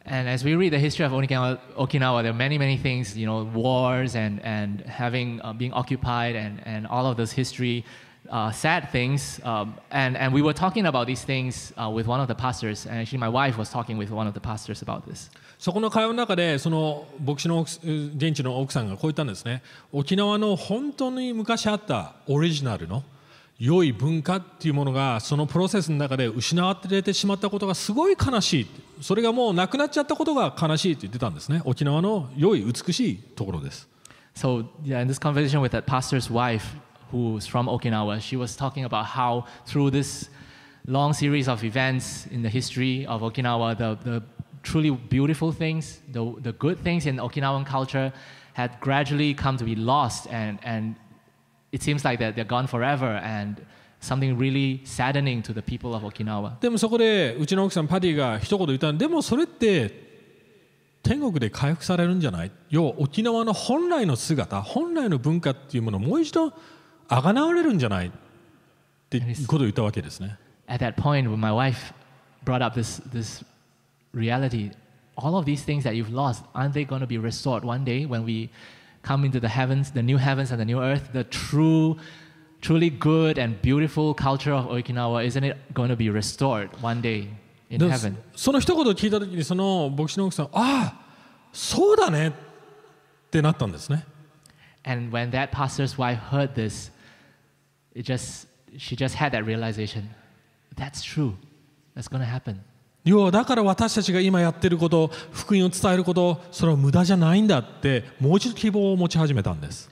[0.06, 3.26] And as we read the history of Okinawa, Okinawa there are many, many things, you
[3.26, 7.86] know, wars and, and having, uh, being occupied and, and all of those history,
[8.28, 9.40] uh, sad things.
[9.44, 12.84] Um, and, and we were talking about these things uh, with one of the pastors.
[12.84, 15.30] And actually, my wife was talking with one of the pastors about this.
[15.64, 23.02] そこの会話の中でその牧師の現地の奥さんがこう言ったんですね沖縄の本当に昔あったオリジナルの
[23.58, 28.66] 良い文化っていうものがそのプロセスの中で失われてしまったことがすごい悲しい
[29.00, 33.88] それがもうなくなっちゃったことが悲しいって言ってたんですね沖縄の良い美しいところです
[34.36, 36.76] So, yeah, in this conversation with that pastor's wife,
[37.10, 40.28] who's from Okinawa, she was talking about how through this
[40.86, 44.22] long series of events in the history of Okinawa, the, the
[44.64, 48.12] truly beautiful things, the, the good things in Okinawan culture
[48.54, 50.96] had gradually come to be lost, and, and
[51.70, 53.64] it seems like that they're gone forever, and
[54.00, 56.60] something really saddening to the people of Okinawa.
[56.60, 60.02] でもそこでうちの奥さんパディが一言言ったんでもそれって
[61.02, 66.52] 天国で回復されるんじゃない要は沖縄の本来の姿本来の文化っていうものをもう一度
[67.08, 68.10] あがなわれるんじゃないっ
[69.10, 71.92] ていうことを言ったわけですね At that point, when my wife
[72.44, 73.44] brought up this, this
[74.13, 74.71] reality,
[75.17, 78.05] all of these things that you've lost, aren't they going to be restored one day
[78.05, 78.49] when we
[79.01, 81.09] come into the heavens, the new heavens and the new earth?
[81.13, 81.97] The true,
[82.61, 87.27] truly good and beautiful culture of Okinawa, isn't it going to be restored one day
[87.69, 88.15] in で heaven?
[88.35, 90.93] その一言を聞いた時にその牧師の奥さんああ
[91.51, 92.31] そうだねっ
[93.31, 94.05] てなったんですね
[94.83, 96.89] And when that pastor's wife heard this,
[97.93, 100.09] it just, she just had that realization
[100.79, 101.35] that's true.
[101.93, 102.63] That's going to happen.
[103.04, 109.90] 要はだから私たちが今やってること福音を伝えることそれは無駄じゃないんだってもう一度希望を持ち始めたんです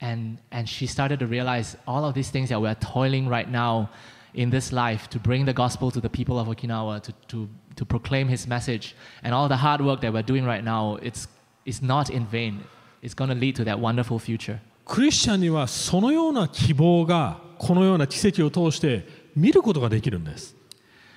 [0.00, 3.88] And, and she started to realize all of these things that we're toiling right now
[4.34, 7.84] in this life to bring the gospel to the people of Okinawa, to, to, to
[7.86, 11.26] proclaim his message, and all the hard work that we're doing right now, it's,
[11.64, 12.62] it's not in vain.
[13.00, 14.60] It's going to lead to that wonderful future.
[14.84, 20.54] クリスチャンにはそのような希望がこのような奇跡を通して見ることができるんです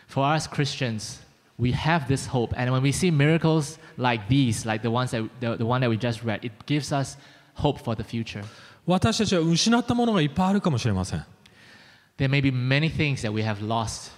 [0.08, 1.22] For us Christians,
[1.59, 2.53] we have this hope.
[2.57, 5.91] And when we see miracles like these, like the, ones that, the, the one that
[5.91, 7.17] we just read, it gives us
[7.55, 8.45] hope for the future.
[8.87, 11.25] 私たちは失ったものがいっぱいあるかもしれません
[12.19, 14.13] There may be many things that we have lost.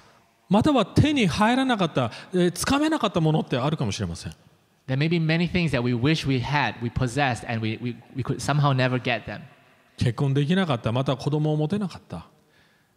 [0.48, 4.32] または手に入らなかったえーつかめなかったものってあるかもしれません
[4.88, 7.96] There may be many things that we wish we had, we possessed, and we, we,
[8.14, 9.40] we could somehow never get them.
[9.96, 12.26] 結婚できなかったまた子供を持てなかった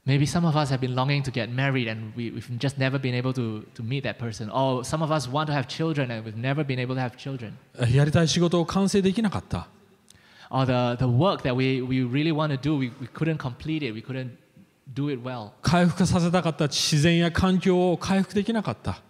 [0.06, 2.98] Maybe some of us have been longing to get married and we, we've just never
[2.98, 4.50] been able to, to meet that person.
[4.50, 7.16] Or some of us want to have children and we've never been able to have
[7.16, 7.58] children.
[7.94, 9.68] やりたい仕事を完成できなかった
[10.50, 13.84] Or the, the work that we, we really want to do, we, we couldn't complete
[13.84, 14.32] it, we couldn't
[14.96, 15.52] do it well.
[15.62, 19.02] 回復させたかった自然や環境を回復できなかった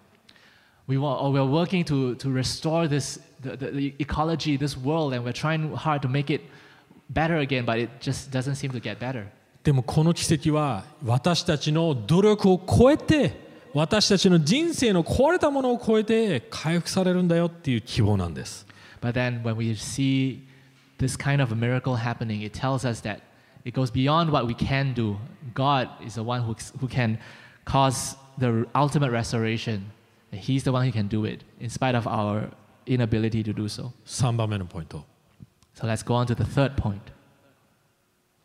[0.88, 5.14] We want, or we're working to, to restore this, the, the, the ecology, this world,
[5.14, 6.42] and we're trying hard to make it
[7.12, 9.32] better again, but it just doesn't seem to get better.
[9.65, 18.67] でもこの奇跡は私たちの努力を超えて私たちの人生の壊れたものを超えて回復されるんだよっていう希望なんです
[19.01, 20.41] But then when we see
[20.99, 23.21] this kind of a miracle happening, it tells us that
[23.65, 25.17] it goes beyond what we can do.
[25.55, 27.19] God is the one who, who can
[27.67, 29.91] cause the ultimate restoration.
[30.31, 32.51] He's the one who can do it, in spite of our
[32.87, 33.93] inability to do so.
[34.07, 35.05] 3番目のポイント
[35.75, 37.14] So let's go on to the third point.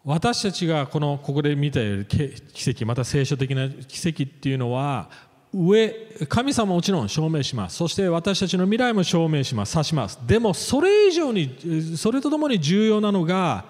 [0.09, 5.07] 私たちがこのここで見た奇跡また聖書的な奇跡っていうのは
[5.53, 5.87] 上
[6.27, 13.65] 神様ももちろん証明しますそして私たちの未来も証明します指しますでもそれ以上にそれとともに重要なのが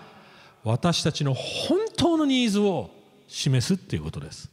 [0.63, 2.89] 私たちの本当のニーズを
[3.27, 4.49] 示すっていうことです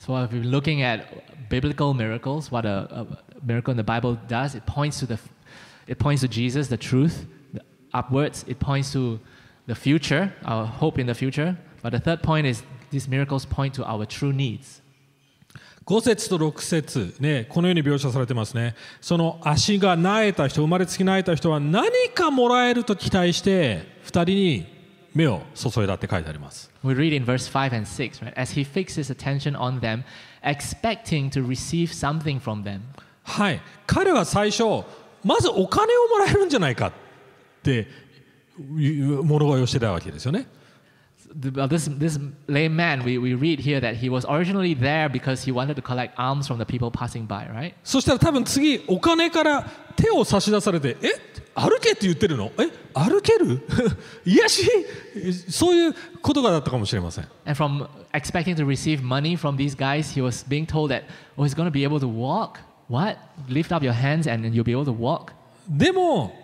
[0.00, 1.06] So if we're looking at
[1.48, 3.06] biblical miracles, what a, a
[3.46, 5.20] miracle in the Bible does, it points to the,
[5.86, 7.62] it points to Jesus, the truth, the
[7.94, 8.44] upwards.
[8.48, 9.20] It points to
[9.66, 11.56] the future, our hope in the future.
[11.82, 14.82] But the third point is these miracles point to our true needs.
[15.84, 24.66] 5節と6節ねこのように描写されてますねその足が苗えた人生まれつき苗えた人は何かもらえると期待して2人に
[25.12, 28.32] 目を注いだって書いてあります We read in verse 5 and 6, right?
[28.36, 30.04] As he fixed his attention on them,
[30.42, 32.80] expecting to receive something from them.
[33.24, 34.84] はい彼は最初
[35.24, 36.92] まずお金をもらえるんじゃないかっ
[37.62, 37.88] て
[38.58, 40.46] 物乞いをしてたわけですよね
[41.34, 45.52] this, this lame man, we, we read here that he was originally there because he
[45.52, 47.74] wanted to collect alms from the people passing by, right?
[47.82, 49.62] そしたら多分次お金から
[49.96, 51.08] 手を差し出されてえ
[51.54, 53.60] 歩けって言ってるのえ歩ける
[54.24, 54.70] 癒し
[55.50, 61.04] そういうことがだったかもしれません And from expecting to receive money from these guys, he was being told that,
[61.36, 62.60] oh, he's going to be able to walk.
[62.88, 63.16] What?
[63.48, 65.32] Lift up your hands and you'll be able to walk.
[65.68, 66.41] でも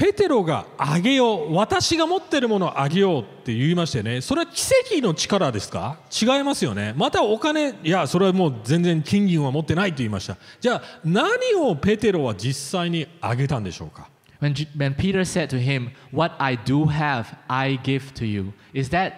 [0.00, 4.62] ペテロがあげよう私が持ってるものをあげようって言いましたよねそれは奇
[4.96, 14.08] 跡の力ですか違いますよねまたお金いやそれはもう全然金銀は持ってないと言いましたじゃあ何をペテロは実際にあげたんでしょうか
[14.40, 18.88] When, when Peter said to him, What I do have, I give to you, is
[18.88, 19.12] that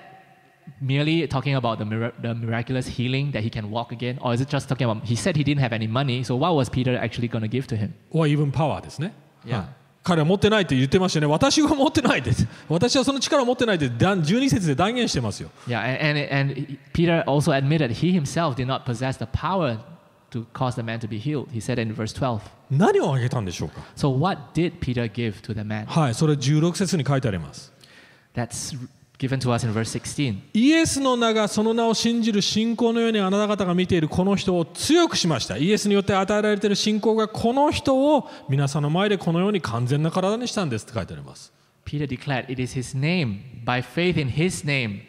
[0.80, 4.18] merely talking about the, mira- the miraculous healing that he can walk again?
[4.20, 6.56] Or is it just talking about, he said he didn't have any money, so what
[6.56, 7.94] was Peter actually going to give to him?
[8.10, 9.14] or even power ですね、
[9.46, 9.66] Yeah.
[10.04, 12.30] はい彼は持ってないって言ってましたよね私は持ってないって
[12.68, 19.78] 私はその力を持ってないって断12節で断言してますよ Yeah, and, and, and Peter also admitted he himself did not possess the power
[20.32, 21.48] to cause the man to be healed.
[21.52, 22.40] He said in verse 12.
[22.70, 25.86] 何をあげたんでしょうか So, what did Peter give to the man?
[25.86, 27.72] はいそれ16節に書いてあります
[28.34, 28.76] That's
[29.22, 30.42] given to us in verse 16.
[30.52, 41.52] イエスの名がその名を信じる信仰のようにあなた方が見ているこの人を強くしましたイエスによって与えられている信仰がこの人を皆さんの前でこのように完全な体にしたんですって書いてあります
[41.84, 45.02] Peter declared, It is his name, by faith in his name,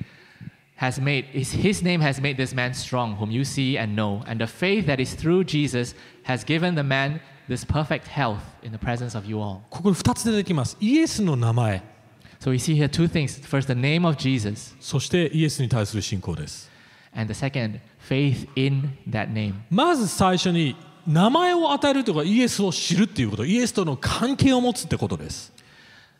[0.76, 4.24] has made is his name has made this man strong, whom you see and know.
[4.26, 8.72] And the faith that is through Jesus has given the man this perfect health in
[8.72, 9.62] the presence of you all.
[9.70, 11.93] ここに2つ出てきますイエスの名前
[12.43, 13.39] So we see here two things.
[13.41, 16.71] First, the name of Jesus, そしてイエスに対する信仰です
[17.15, 19.55] and the second, faith in that name.
[19.71, 25.53] まず最初に名前を与えるというかイエスを知るっていうことイエスとの関係を持つってことです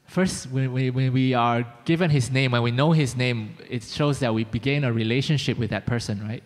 [0.09, 3.83] First, when we, when we are given his name, when we know his name, it
[3.83, 6.43] shows that we begin a relationship with that person, right?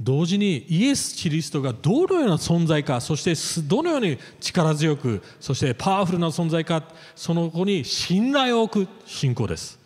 [0.00, 3.34] 同時にイエス・キリストがどのような存在かそして
[3.68, 6.82] どのように力強くそしてパワフルな存在か
[7.14, 9.78] その子に信頼を置く信仰です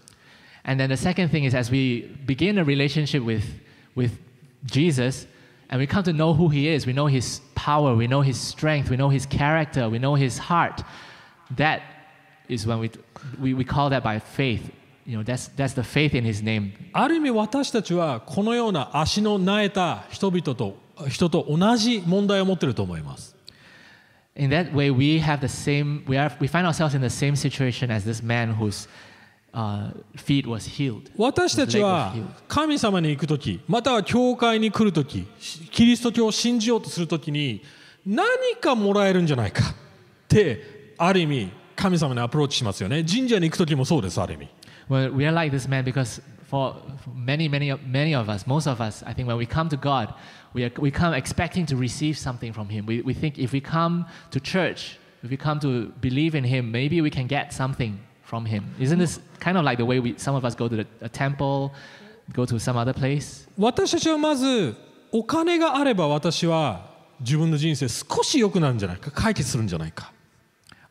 [0.66, 3.44] And then the second thing is as we begin a relationship with,
[3.94, 4.12] with
[4.64, 5.27] Jesus
[5.68, 8.40] and we come to know who he is, we know his power, we know his
[8.40, 10.83] strength, we know his character, we know his heart,
[11.57, 11.83] that
[12.48, 12.90] is when we,
[13.38, 14.70] we, we call that by faith.
[16.93, 20.77] ある意味私たちはこのような足のなえた人々と
[21.09, 23.35] 人と同じ問題を持っていると思います。
[24.37, 27.37] Way, we have the same, we in his name.
[27.37, 28.88] situation as this man whose、
[29.52, 31.11] uh, feet was healed.
[31.17, 32.15] 私たちは
[32.48, 35.27] 神様に行く時、または教会に来る時、
[35.71, 37.63] キリスト教を信じようとするときに
[38.05, 38.27] 何
[38.61, 39.75] かもらえるんじゃないかっ
[40.29, 43.05] てある意味神様にアプローチしますよね。
[43.05, 44.48] 神社に行く時もそうです、ある意味。
[44.88, 48.67] Well, we are like this man because for for many, many, of- many of us, most
[48.67, 50.13] of us, I think when we come to God,
[50.54, 52.86] we, are, we come expecting to receive something from Him.
[52.88, 56.71] We, we think if we come to church, if we come to believe in Him,
[56.71, 58.73] maybe we can get something from Him.
[58.80, 61.10] Isn't this kind of like the way we, some of us go to the, a
[61.10, 61.71] temple,
[62.34, 63.48] go to some other place?
[63.58, 64.75] 私たちはまず
[65.12, 70.12] お金があれば私は自分の人生少し良くなるんじゃないか解決するんじゃないか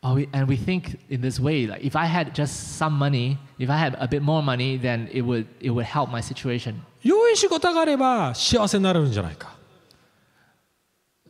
[0.03, 3.37] Oh, we, and we think in this way, like if I had just some money,
[3.59, 6.75] if I had a bit more money, then it would, it would help my situation.
[7.03, 9.55] 良い仕事があれば幸せになれるんじゃないか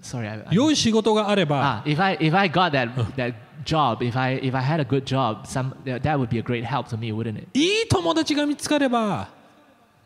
[0.02, 3.34] Sorry, I, I, 良い仕事があれば ah, if I if I got that that
[3.66, 6.44] job, if I if I had a good job, some that that would be a
[6.44, 7.48] great help to me, wouldn't it?
[7.54, 9.30] いい友達が見つかれば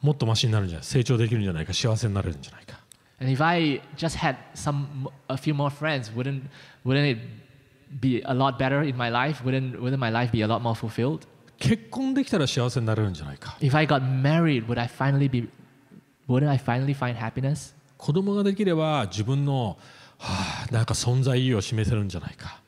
[0.02, 2.80] もっとマシになるんじゃない成長できるんじゃないか幸せになれるんじゃないか
[3.20, 6.44] And if I just had some a few more friends, wouldn't
[6.86, 7.20] wouldn't it
[8.00, 9.44] be a lot better in my life?
[9.44, 11.28] Wouldn't wouldn't my life be a lot more fulfilled?
[11.60, 15.48] 結婚できたら幸せになれるんじゃないか If I got married, would I finally be
[16.28, 17.74] wouldn't I finally find happiness?
[17.98, 19.78] 子供ができれば自分の、
[20.18, 22.60] はあ、なんか存在意義を示せるんじゃないか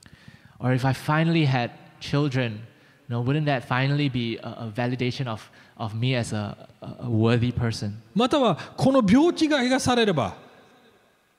[0.59, 2.61] Or if I finally had children,
[3.09, 5.41] you know, wouldn't that finally be a, a validation of,
[5.77, 7.93] of me as a, a a worthy person?
[8.13, 10.35] またはこの病気が癒されれば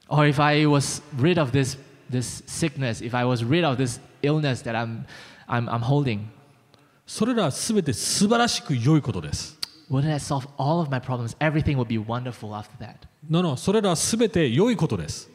[0.09, 1.79] Or if I was rid of this,
[2.12, 5.06] this sickness, if I was rid of this illness that I'm,
[5.48, 6.28] I'm, I'm holding,
[7.08, 9.60] それらは全て素晴らしく良いことです
[9.92, 11.36] wouldn't that solve all of my problems?
[11.42, 13.06] Everything would be wonderful after that.
[13.30, 15.30] No, no, それらは全て良いことです。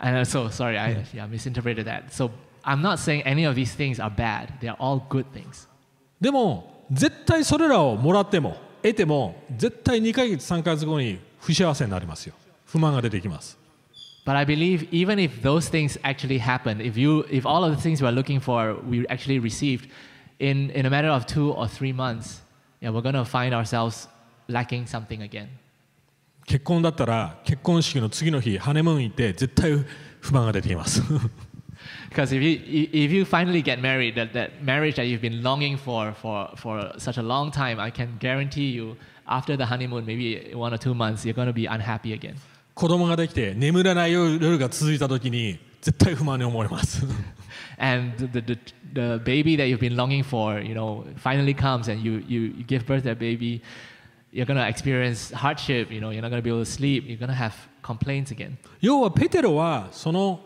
[0.00, 2.10] And uh, so, sorry, I yeah, misinterpreted that.
[2.10, 2.30] So
[2.64, 4.48] I'm not saying any of these things are bad.
[4.60, 5.68] They are all good things.
[6.20, 12.34] でも、絶対それらをもらっても、得ても、絶対2ヶ月、3ヶ月後に不幸せになりますよ。
[12.64, 13.58] 不満が出てきます。
[14.25, 18.01] But I believe even if those things actually happen, if you if all of the things
[18.01, 19.89] we're looking for we actually received,
[20.39, 22.41] in, in a matter of two or three months,
[22.81, 24.07] yeah, we're gonna find ourselves
[24.47, 25.49] lacking something again.
[26.47, 29.85] 結婚だったら、結婚式の次の日、ハネムーン行って、絶対
[30.19, 31.01] 不満が出てきます。
[32.09, 32.59] Because if you
[32.91, 36.93] if you finally get married, that, that marriage that you've been longing for for for
[36.97, 40.93] such a long time, I can guarantee you after the honeymoon, maybe one or two
[40.93, 42.35] months, you're gonna be unhappy again.
[42.76, 47.06] 子供ができて、眠らない夜が続いた時に、絶対不満に思われます。
[47.78, 48.58] and the, the,
[48.92, 52.64] the baby that you've been longing for, you know, finally comes and you, you, you
[52.64, 53.62] give birth to that baby,
[54.30, 57.04] you're going to experience hardship, you know, you're not going to be able to sleep,
[57.06, 58.58] you're going to have complaints again.
[58.82, 60.40] 要はペテロはその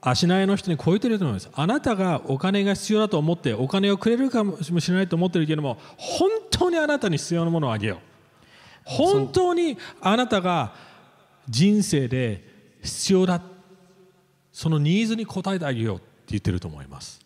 [0.00, 7.98] 足苗の人にこう言ってると思いますあなたがお金が必要だと思ってお金をくれるかもしれないと思ってるけれども本当にあなたに必要なものをあげよう
[8.84, 10.74] 本当にあなたが
[11.48, 12.42] 人生で
[12.82, 13.40] 必要だ
[14.52, 17.20] そのニーズに応えてあげようって言ってると思います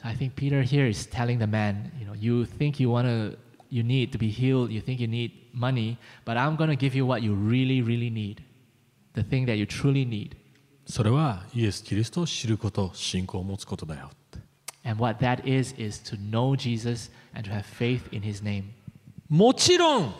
[0.00, 3.08] So I think Peter here is telling the man, you know, you think you want
[3.08, 3.36] to,
[3.68, 6.94] you need to be healed, you think you need money, but I'm going to give
[6.94, 8.44] you what you really, really need,
[9.14, 10.36] the thing that you truly need.
[10.86, 14.10] それはイエス・キリストを知ること信仰を持つことだよ
[14.84, 18.70] And what that is, is to know Jesus and to have faith in his name.
[19.28, 20.14] もちろん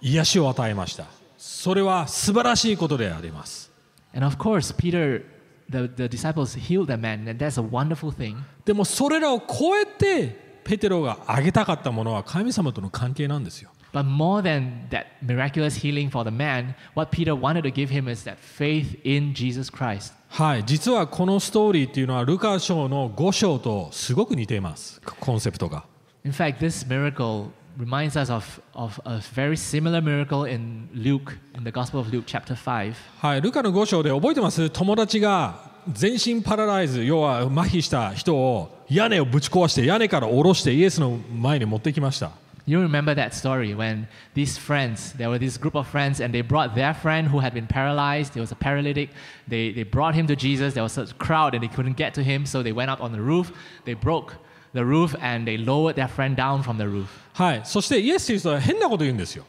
[0.00, 1.06] 癒しを与えました
[1.38, 3.70] それは素晴らしいことであります
[4.12, 5.22] And of course, Peter,
[5.70, 8.36] the, the disciples healed that man, and that's a wonderful thing.
[8.64, 17.88] でもそれらを超えてペテロがあげたかったものは神様との関係なんですよ But more than that miraculous healing for the man, what Peter wanted to give
[17.88, 20.12] him is that faith in Jesus Christ.
[20.28, 25.84] はい実はこのストーリーっていうのはルカ章の5章とすごく似ていますコンセプトが
[26.24, 31.63] In fact, this miracle reminds us of, of a very similar miracle in Luke, in
[31.63, 32.93] the Gospel of Luke, chapter 5.
[33.19, 42.31] はいルカの5章で覚えてます友達が全身パラライズ要は麻痺した人を屋根をぶち壊して屋根から下ろしてイエスの前に持ってきました
[42.65, 46.39] You remember that story when these friends, there were this group of friends, and they
[46.39, 48.35] brought their friend who had been paralyzed.
[48.35, 49.09] He was a paralytic.
[49.49, 50.73] They, they brought him to Jesus.
[50.73, 53.01] There was such a crowd, and they couldn't get to him, so they went up
[53.01, 53.51] on the roof.
[53.83, 54.35] They broke
[54.74, 57.06] the roof, and they lowered their friend down from the roof.
[57.34, 59.44] はいそしてイエス・キリストは変なこと言うんですよ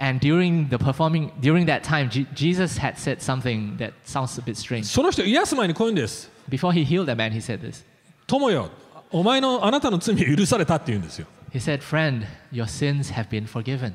[0.00, 4.44] And during the performing, during that time, Je- Jesus had said something that sounds a
[4.44, 4.84] bit strange.
[4.84, 7.84] その人癒す前にこう言うんです Before he healed that man, he said this.
[8.26, 8.70] 友よ
[9.10, 13.92] お前のあなたの罪許されたって言うんですよ He said, Friend, your sins have been forgiven.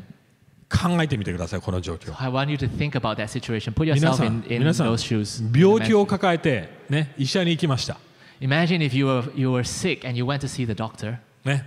[0.69, 3.74] 考えてみてくださいこの状況 I want you to think about that situation.
[3.74, 5.57] Put 皆 yourself さん in, in 皆さん those shoes.
[5.57, 7.97] 病気を抱えて、ね、医者に行きました、
[8.41, 11.17] Imagine if you were, you were sick and you went to see the doctor.
[11.45, 11.65] ね、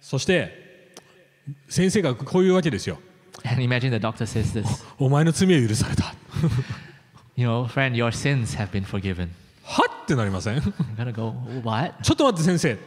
[0.00, 0.66] そして
[1.68, 2.98] 先生がこういうわけですよ
[3.44, 6.14] And imagine the doctor says this お前の罪は許された
[7.36, 9.28] You know, friend, your sins have been forgiven.
[9.62, 10.58] はってなりません
[10.96, 12.02] gonna go, What?
[12.02, 12.78] ちょっと待って先生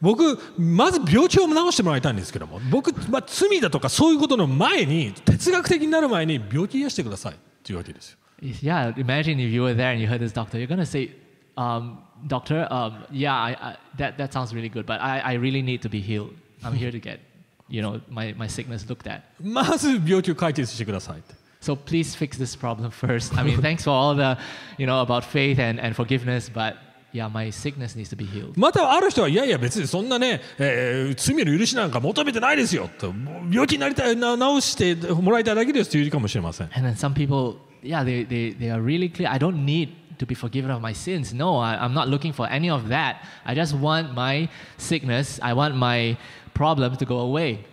[0.00, 11.10] 僕まず病気を治してもらいたいんですけども僕、まあ、罪だとかそういうことの前に哲学的になる前に病気癒してくださいっていうわけですよ Yeah, imagine if you were there and you heard this doctor, you're to say,
[11.56, 15.61] um, Doctor, um, yeah, I, I, that, that sounds really good, but I, I really
[15.63, 16.33] need to be healed.
[16.63, 17.19] I'm here to get,
[17.67, 19.23] you know, my, my sickness looked at.
[19.41, 23.37] まず病気を解決してくださいって So please fix this problem first.
[23.37, 24.37] I mean, thanks for all the,
[24.77, 26.75] you know, about faith and, and forgiveness, but
[27.13, 28.53] yeah, my sickness needs to be healed.
[28.55, 39.29] またある人はいやいや別にそんなね、えー罪の許しなんか求めてないですよともう病気になりたいな治してもらいたいだけですというかもしれません And then some people, yeah, they, they, they are really clear.
[39.29, 41.33] I don't need to be forgiven of my sins.
[41.33, 43.23] No, I, I'm not looking for any of that.
[43.45, 46.17] I just want my sickness, I want my
[46.53, 47.65] problem to go away.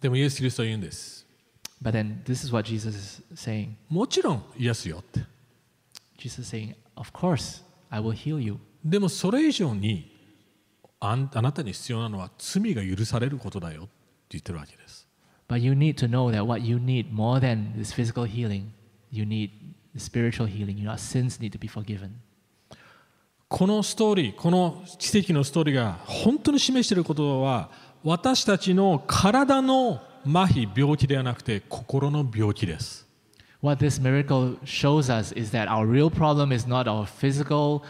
[0.00, 1.26] でもイエス・キリストは言うんです
[1.82, 3.70] But then this is what Jesus is saying.
[3.88, 5.24] もちろん癒すよって
[6.18, 8.58] Jesus is saying, Of course, I will heal you.
[8.84, 10.14] でもそれ以上に
[11.00, 13.90] あんあなたに必要なのは罪が許されることだよって
[14.30, 15.06] 言ってるわけです
[15.48, 18.72] But you need to know that what you need more than this physical healing,
[19.12, 20.77] you need the spiritual healing.
[20.77, 22.11] Your sins need to be forgiven.
[23.47, 27.69] このストーリーこの奇跡のストーリーが本当に示していることは
[28.01, 33.05] 私たちの体の麻痺病気ではなくて心の病気です
[33.61, 37.83] What this miracle shows us is that our real problem is not our physical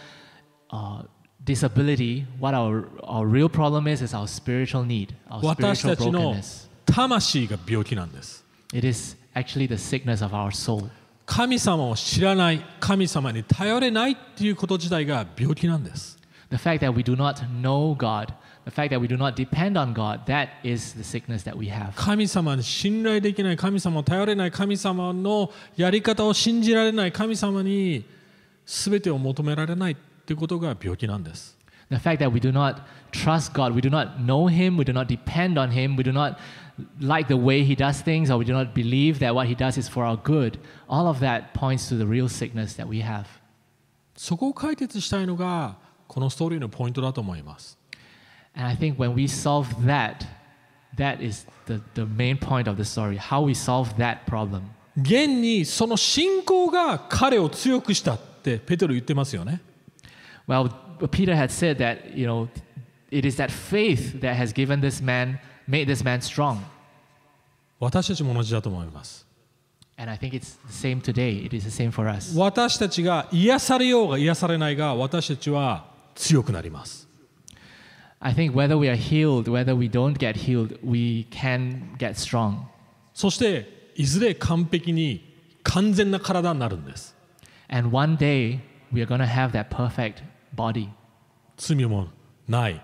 [0.72, 1.04] uh,
[1.44, 2.26] disability.
[2.40, 6.70] What our, our real problem is, is our spiritual need, our 私 spiritual たちの brokenness.
[6.86, 8.44] 魂が病気なんです
[8.74, 10.90] It is actually the sickness of our soul.
[11.32, 16.20] 神様を知らない神様に頼れないっていうこと自体が病気なんです
[16.50, 18.34] The fact that we do not know God,
[18.66, 21.70] the fact that we do not depend on God, that is the sickness that we
[21.70, 21.94] have.
[21.96, 28.04] 神様に信頼できない神様を頼れない神様のやり方を信じられない神様に
[28.66, 31.58] 全てを求められないっていうことが病気なんです
[31.90, 32.82] The fact that we do not
[33.14, 36.12] trust God, we do not know Him, we do not depend on Him, we do
[36.12, 36.38] not
[37.01, 39.79] like the way He does things, or we do not believe that what He does
[39.79, 40.59] is for our good,
[40.89, 43.27] all of that points to the real sickness that we have.
[44.17, 45.77] そこを解決したいのが
[46.09, 47.79] このストーリーのポイントだと思います
[48.55, 50.27] And I think when we solve that,
[50.97, 54.63] that is the, the main point of the story, how we solve that problem.
[54.97, 59.61] 現にその信仰が彼を強くしたってペテロ言ってますよね
[60.49, 60.71] Well,
[61.11, 62.49] Peter had said that, you know,
[63.11, 65.39] it is that faith that has given this man,
[67.80, 69.26] 私たちも同じだと思います。
[72.38, 77.08] 私たちが癒されようが癒されないが私たちは強くなります。
[83.14, 87.16] そしていずれ完璧に完全な体になるんです。
[91.58, 92.08] 罪も
[92.48, 92.82] ない、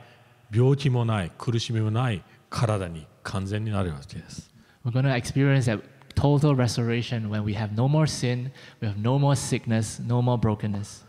[0.52, 2.24] 病気もない、苦しみもない。
[2.57, 4.51] 体に完全になるわけです
[4.85, 5.81] We're going to experience that
[6.15, 8.51] total restoration when we have no more sin,
[8.81, 11.05] we have no more sickness, no more brokenness.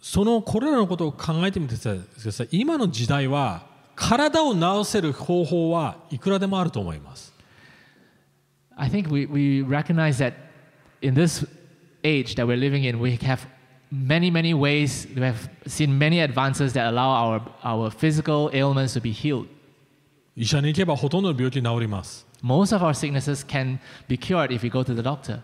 [0.00, 1.78] そのこれらのことを考えてみてく
[2.24, 3.66] ださい今の時代は
[3.96, 7.32] 体を治せる方法はいくらでもあると思います
[8.76, 10.34] I think we, we recognize that
[11.02, 11.44] in this
[12.04, 13.46] age that we're living in, we have
[13.90, 19.00] many, many ways, we have seen many advances that allow our, our physical ailments to
[19.00, 19.48] be healed.
[20.35, 25.39] 医者に行けばほとんどの病気治ります Most of our sicknesses can be cured if we go to the doctor.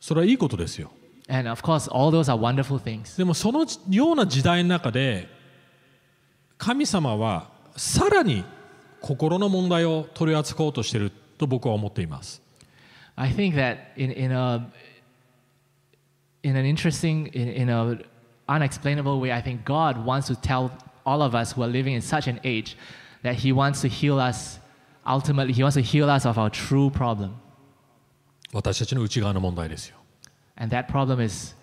[0.00, 0.90] それはいいことですよ
[1.28, 3.16] And of course, all those are wonderful things.
[3.16, 5.28] でもそのような時代の中で
[6.58, 8.44] 神様はさらに
[9.00, 12.40] 心の問題を取り扱おうとしていると僕は思っています
[13.16, 14.70] I think that in, in, a,
[16.42, 17.98] in an interesting, in, in a
[18.48, 20.70] unexplainable way, I think God wants to tell
[21.04, 22.76] all of us who are living in such an age
[23.22, 24.60] that He wants to heal us.
[25.06, 27.30] Ultimately, He wants to heal us of our true problem.
[28.52, 29.96] 私たちの内側の問題ですよ
[30.56, 31.54] And that problem is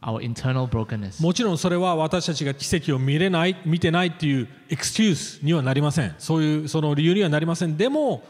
[0.00, 1.22] our internal brokenness.
[1.22, 8.22] もちろんそれは私たちが奇跡を見れない見てないっていうエクスキューズにはなりませんそういうその理由にはなりませんでも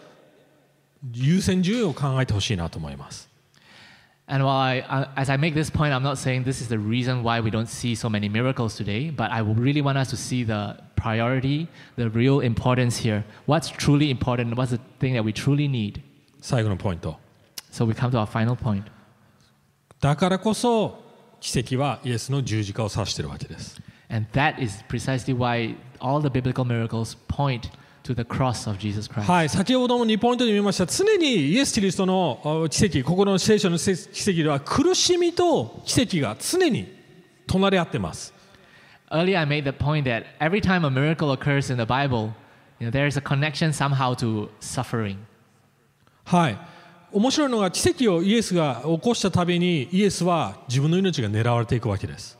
[1.12, 3.28] 優先順位を考えてほしいなと思います
[4.27, 6.77] And while I, I, as I make this point, I'm not saying this is the
[6.77, 10.17] reason why we don't see so many miracles today, but I really want us to
[10.17, 13.25] see the priority, the real importance here.
[13.47, 14.55] What's truly important?
[14.55, 16.03] What's the thing that we truly need?
[16.41, 17.17] 最後のポイント
[17.71, 18.83] So we come to our final point.
[19.99, 21.03] だからこそ
[21.39, 27.69] 奇跡はイエスの十字架を指しているわけです And that is precisely why all the biblical miracles point
[28.04, 29.30] to the cross of Jesus Christ.
[29.30, 36.86] はい、先ほども2ポイントで見ました常にイエス・キリストのあ奇跡ここの聖書の奇跡では苦しみと奇跡が常に
[37.46, 38.34] 隣り合ってます
[39.10, 42.34] earlier I made the point that every time a miracle occurs in the Bible,
[42.78, 45.16] you know, there is a connection somehow to suffering.
[46.24, 46.58] はい
[47.12, 52.36] 面白いのが奇跡をイエスが起こしたたびにイエスは自分の命が狙われていくわけです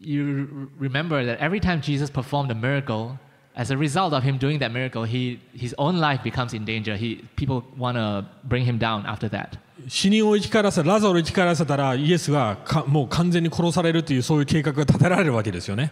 [0.00, 3.16] You remember that every time Jesus performed a miracle,
[3.55, 6.95] as a result of him doing that miracle, he, his own life becomes in danger.
[6.95, 9.57] He, people want to bring him down after that.
[9.87, 15.91] 死人を生き返らせラザロを生き返らせたらイエスがかもう完全に殺されるというそういう計画が立てられるわけですよね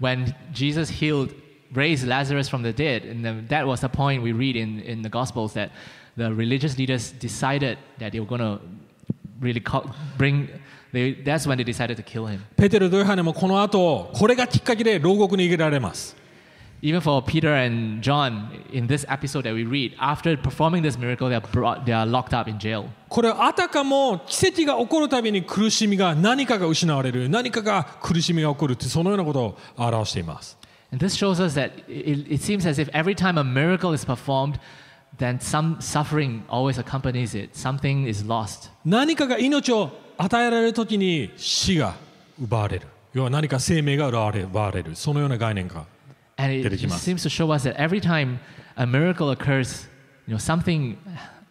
[0.00, 1.34] When Jesus healed,
[1.72, 5.02] raised Lazarus from the dead, and then that was the point we read in, in
[5.02, 5.70] the Gospels that
[6.16, 8.60] the religious leaders decided that they were going to
[9.40, 10.48] really co- bring,
[10.92, 12.40] they, that's when they decided to kill him.
[12.56, 16.16] ペテロとヨハネもこの後これがきっかけで牢獄に入れられます
[16.82, 21.30] Even for Peter and John, in this episode that we read, after performing this miracle,
[21.30, 22.90] they are, brought, they are locked up in jail.
[23.08, 30.58] これはあたかも奇跡が起こるたびに苦しみが何かが失われる何かが苦しみが起こるってそのようなことを表しています
[30.92, 34.04] And this shows us that it, it seems as if every time a miracle is
[34.04, 34.60] performed,
[35.18, 37.56] then some suffering always accompanies it.
[37.56, 38.70] Something is lost.
[38.84, 41.94] 何かが命を与えられる時に死が
[42.40, 45.86] 奪われる要は何か生命が奪われる奪われるそのような概念が
[46.38, 48.38] And it 出てきます just seems to show us that every time
[48.76, 49.88] a miracle occurs,
[50.26, 50.96] you know, something,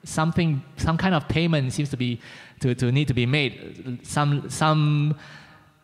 [0.03, 2.19] something, some kind of payment seems to be
[2.61, 3.99] to, to need to be made.
[4.03, 5.15] Some, some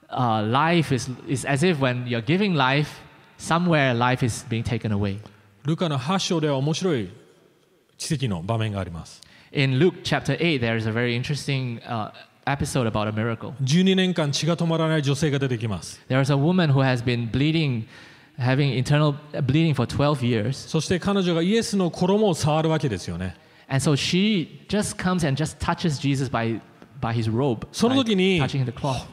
[0.09, 3.01] uh, life is, is as if when you're giving life,
[3.37, 5.19] somewhere life is being taken away.
[5.65, 7.09] ルカの8章では面白い
[7.97, 12.11] 奇跡の場面があります In Luke chapter 8, there is a very interesting uh,
[12.45, 13.53] episode about a miracle.
[13.61, 17.83] 12年間血が止まらない女性が出てきます There is a woman who has been bleeding,
[18.38, 19.14] Having internal
[19.46, 20.52] bleeding for 12 years.
[20.52, 23.36] そして彼女がイエスの衣を触るわけですよね
[23.68, 26.60] And so she just comes and just touches Jesus by,
[27.00, 29.06] by his robe, その時に touching the cloth.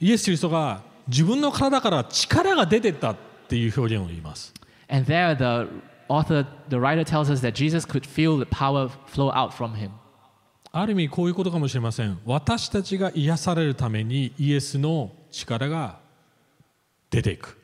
[0.00, 3.16] イエス・キリストが自分の体から力が出てったっ
[3.48, 4.52] ていう表現を言います
[4.88, 5.68] And there, the
[6.08, 9.90] author, the writer tells us that Jesus could feel the power flow out from him.
[10.70, 15.98] ある意味こういうことかもしれません私たちが癒されるためにイエスの力が
[17.10, 17.57] 出ていく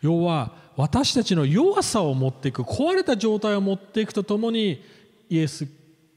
[0.00, 4.82] 要は私たちの弱さを持っていく壊れた状態を持っていくとともに
[5.28, 5.66] イエス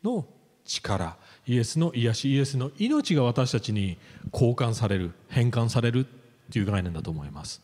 [0.03, 0.25] の
[0.65, 1.17] 力
[1.47, 3.97] イエスの癒しイエスの命が私たちに
[4.31, 7.61] 交換される変換されるっていう概念だと思います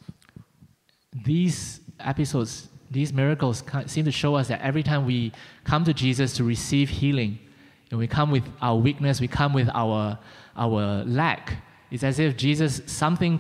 [1.25, 5.31] These episodes, these miracles seem to show us that every time we
[5.63, 7.39] come to Jesus to receive healing,
[7.91, 10.19] and we come with our weakness, we come with our,
[10.55, 13.39] our lack, it's as if Jesus, something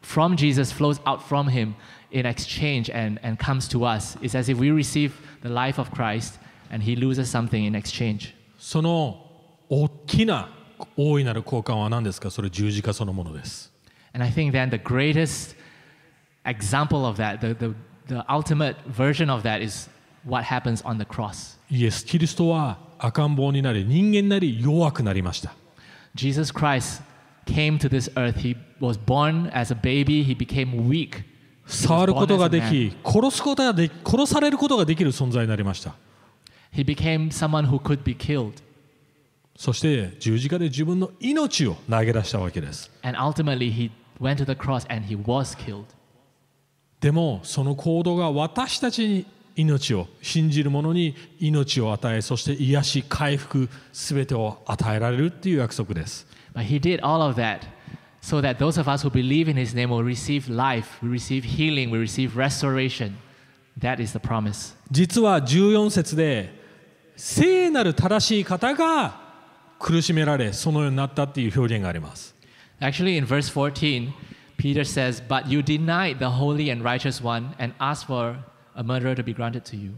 [0.00, 1.74] from Jesus flows out from him
[2.11, 4.17] in exchange and, and comes to us.
[4.21, 6.39] It's as if we receive the life of Christ
[6.71, 8.33] and he loses something in exchange.
[8.57, 9.23] その
[9.69, 10.49] 大きな
[10.95, 13.71] 大いなる交換は何ですかそれ十字架そのものです
[14.13, 15.55] And I think then the greatest
[16.45, 17.75] example of that, the, the,
[18.07, 19.89] the ultimate version of that is
[20.23, 21.57] what happens on the cross.
[21.69, 25.53] イエス・キリストは赤ん坊になり人間になり弱くなりました
[26.15, 27.03] Jesus Christ
[27.45, 28.37] came to this earth.
[28.37, 31.23] He was born as a baby, he became weak.
[31.66, 35.94] 触ることができ殺すことができ殺されることができる存在になりました
[36.74, 38.62] He became someone who could be killed.
[39.56, 43.90] そして十字架で自分の命を投げ出したわけです And ultimately, he
[44.20, 45.84] went to the cross and he was killed.
[47.00, 57.60] でもその行動が私たちに命を信じる者に命を与えそして癒し回復すべてを与えられるっていう約束です But he did all of that
[58.22, 61.44] so that those of us who believe in his name will receive life, we receive
[61.44, 63.18] healing, we receive restoration.
[63.80, 64.74] That is the promise.
[64.90, 66.50] 実は14節で
[67.16, 69.20] 聖なる正しい方が
[69.78, 72.34] 苦しめられそのようになったっていう表現があります
[72.80, 74.12] Actually, in verse 14,
[74.56, 78.36] Peter says, But you denied the holy and righteous one and asked for
[78.74, 79.92] a murderer to be granted to you.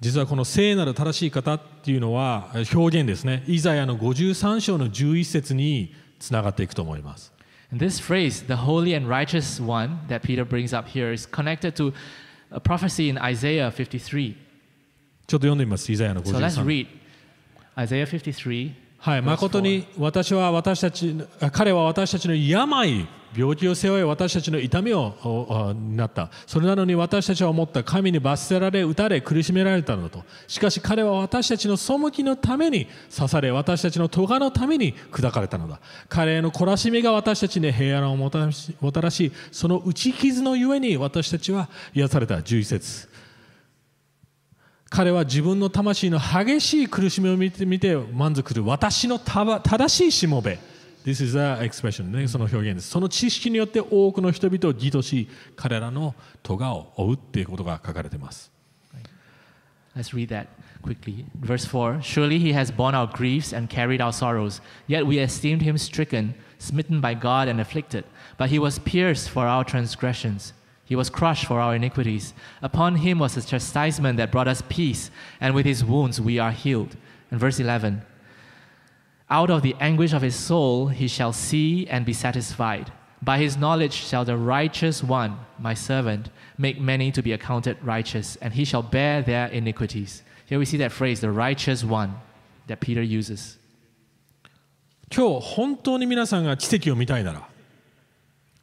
[0.00, 7.32] 実はこの聖なる正しい方っていうのは表現ですねイザヤの53章の11節につながっていくと思います
[7.71, 11.75] And this phrase, the holy and righteous one, that Peter brings up here, is connected
[11.77, 11.93] to
[12.51, 14.35] a prophecy in Isaiah 53.
[15.27, 16.87] ちょっと読んでみますイザヤの So let's 53 read
[17.77, 18.73] Isaiah 53.
[18.99, 25.28] はい、誠に私は私たちあ彼は私たちの病 病気を背負い私たちの痛みをお
[25.70, 26.30] おなった。
[26.46, 30.24] それなのに私たちは思った神に罰せられ打たれ苦しめられたのだと。
[30.46, 35.80] しかし彼は私たちの背きのために刺され私たちの咎のために砕かれたのだ。
[36.08, 42.36] 彼への懲らしみが私たちに平安をもたらしもたらしその打ち傷のゆえに私たちは癒された。
[42.36, 43.08] 11節。
[44.88, 48.64] 彼は自分の魂の激しい苦しみを見て満足する。
[48.64, 50.58] 私の正しいしもべ。
[51.05, 52.89] This is the expression ね、その表現です。
[52.89, 56.13] その知識によって多くの人々を義とし、彼らの
[56.43, 58.51] 咎を負うっていうことが書かれています。
[59.95, 60.47] Let's read that
[60.81, 61.25] quickly.
[61.35, 65.63] Verse 4 Surely he has borne our griefs and carried our sorrows, yet we esteemed
[65.63, 68.05] him stricken, smitten by God, and afflicted.
[68.37, 70.53] But he was pierced for our transgressions,
[70.85, 72.33] he was crushed for our iniquities.
[72.61, 76.51] Upon him was the chastisement that brought us peace, and with his wounds we are
[76.51, 76.95] healed.
[77.31, 78.03] And verse 11
[79.29, 82.91] Out of the anguish of his soul he shall see and be satisfied.
[83.21, 88.35] By his knowledge shall the righteous one, my servant, make many to be accounted righteous,
[88.41, 90.23] and he shall bear their iniquities.
[90.47, 92.15] Here we see that phrase, the righteous one,
[92.67, 93.57] that Peter uses.
[95.13, 97.47] 今日本当に皆さんが奇跡を見たいなら、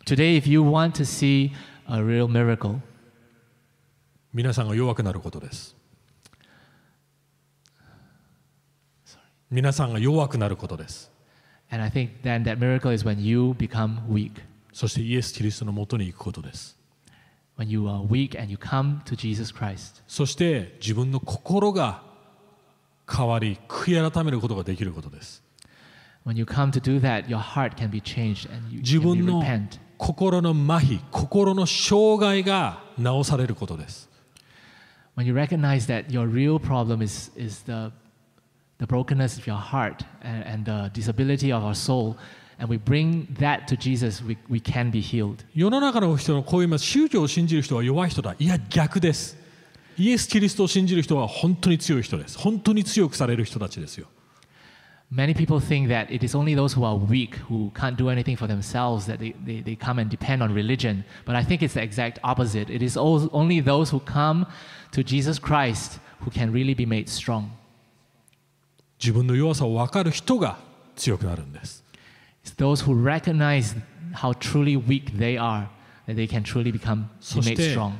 [0.04, 1.52] Today, if you want to see
[1.86, 2.80] a real miracle,
[4.32, 5.76] 皆さんが弱くなることです。
[9.53, 11.11] 皆さんが弱くなることです。
[11.69, 14.41] and I think then that miracle is when you become weak.
[14.73, 16.75] そしてイエス・キリストのもとに行くことです。
[17.57, 20.01] When you are weak and you come to Jesus Christ.
[20.07, 22.01] そして自分の心が
[23.07, 25.43] 変わり、悔い改めることができることです。
[26.25, 29.43] When you come to do that, your heart can be changed and you 自分の.
[29.99, 34.09] 心の麻痺、心の障害が治されることです。
[35.15, 37.91] When you recognize that your real problem is, is the,
[38.78, 42.16] the brokenness of your heart and, and the disability of our soul,
[42.58, 45.44] and we bring that to Jesus, we, we can be healed.
[45.54, 46.84] 世の中の人のこう言います。
[46.84, 48.34] 宗教を信じる人は弱い人だ。
[48.38, 49.36] いや、逆です。
[49.96, 52.38] イエス・キリストを信じる人は本当に強い人です。
[52.38, 54.06] 本当に強くされる人たちですよ。
[55.10, 58.36] Many people think that it is only those who are weak, who can't do anything
[58.36, 61.02] for themselves, that they, they, they come and depend on religion.
[61.24, 62.68] But I think it's the exact opposite.
[62.68, 64.46] It is al- only those who come
[64.92, 67.52] to Jesus Christ who can really be made strong.
[69.03, 70.57] 自分の弱さを分かる人が
[70.95, 71.83] 強くなるんです。
[72.45, 73.75] It's those who recognize
[74.13, 75.67] how truly weak they are
[76.07, 77.91] that they can truly become そ be し made て strong.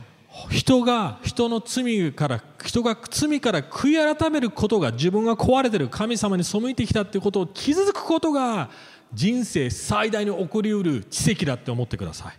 [0.50, 8.70] 人が人の罪から人が罪から悔い改めることが自分が壊れてる神様に背いてきたっていうことを気づくことが
[9.14, 12.34] 人生最大に起こりうる奇跡だって思ってください。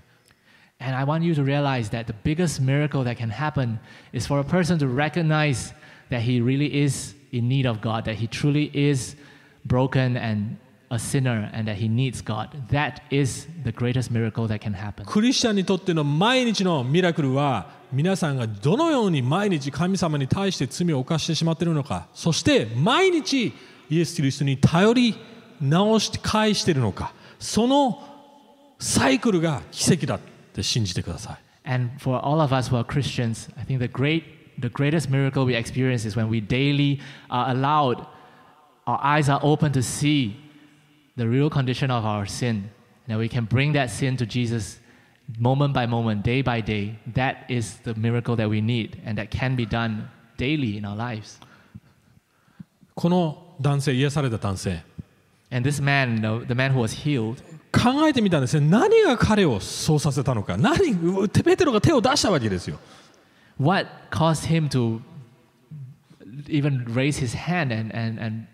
[0.81, 3.79] And I want you to realize that the biggest miracle that can happen
[4.13, 5.73] is for a person to recognize
[6.11, 9.17] that he really is in need of God, that he truly is
[9.65, 10.57] broken and
[10.91, 12.51] a sinner, and that he needs God.
[12.71, 15.05] That is the greatest miracle that can happen.
[15.07, 23.53] クリスチャンにとっての毎日のミラクルは皆さんがどのように毎日神様に対して罪を犯してしまっているのかそして毎日
[23.89, 25.15] イエス・キリストに頼り
[25.61, 28.03] 直して返しているのかその
[28.79, 30.21] サイクルが奇跡だっ
[30.53, 34.25] て信じてください And for all of us who are Christians, I think the great
[34.58, 38.06] the greatest miracle we experience is when we daily are allowed,
[38.88, 40.36] our eyes are open to see
[41.16, 42.70] the real condition of our sin.
[43.06, 44.80] And that we can bring that sin to Jesus
[45.38, 46.98] moment by moment, day by day.
[47.14, 50.96] That is the miracle that we need, and that can be done daily in our
[50.96, 51.40] lives.
[52.96, 54.84] この男性癒された男性
[55.52, 60.96] And this man, the, the man who was healed, 考えてみたんですね何が彼をそうさせたのか何
[61.30, 62.80] ペテロが手を出したわけですよ
[63.58, 65.02] what caused him to
[66.48, 68.48] even raise his hand and, and, and,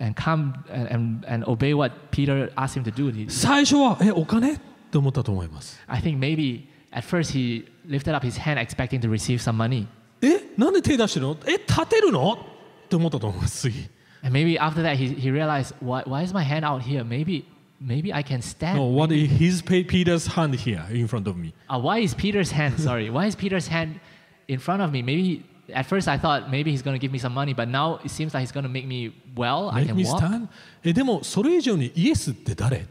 [0.00, 3.08] and come and, and, and obey what Peter asked him to do?
[3.10, 4.58] He- 最初はえお金っ
[4.90, 9.86] て思ったと思います I think maybe at first he lifted up his hand expecting to receive some money.
[10.20, 13.88] えなんで手出してるのえ立てるのって思ったと思います次
[14.24, 17.02] And maybe after that he, he realized, why, why is my hand out here?
[17.02, 17.44] Maybe,
[17.80, 18.76] maybe I can stand.
[18.78, 21.52] No, what is his Pe- Peter's hand here in front of me?
[21.68, 23.98] Uh, why is Peter's hand, sorry, why is Peter's hand
[24.48, 25.02] in front of me?
[25.02, 28.00] Maybe at first I thought maybe he's going to give me some money, but now
[28.04, 29.70] it seems like he's going to make me well.
[29.70, 30.18] I Make can me walk.
[30.18, 30.48] stand?
[30.84, 32.86] えでもそれ以上にイエスって誰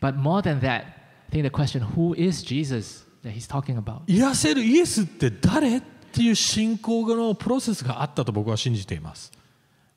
[0.00, 0.84] But more than that,
[1.30, 4.02] I think the question, who is Jesus that he's talking about?
[4.06, 5.82] 癒せるイエスって誰っ
[6.12, 9.32] ていう信仰のプロセスがあったと僕は信じています。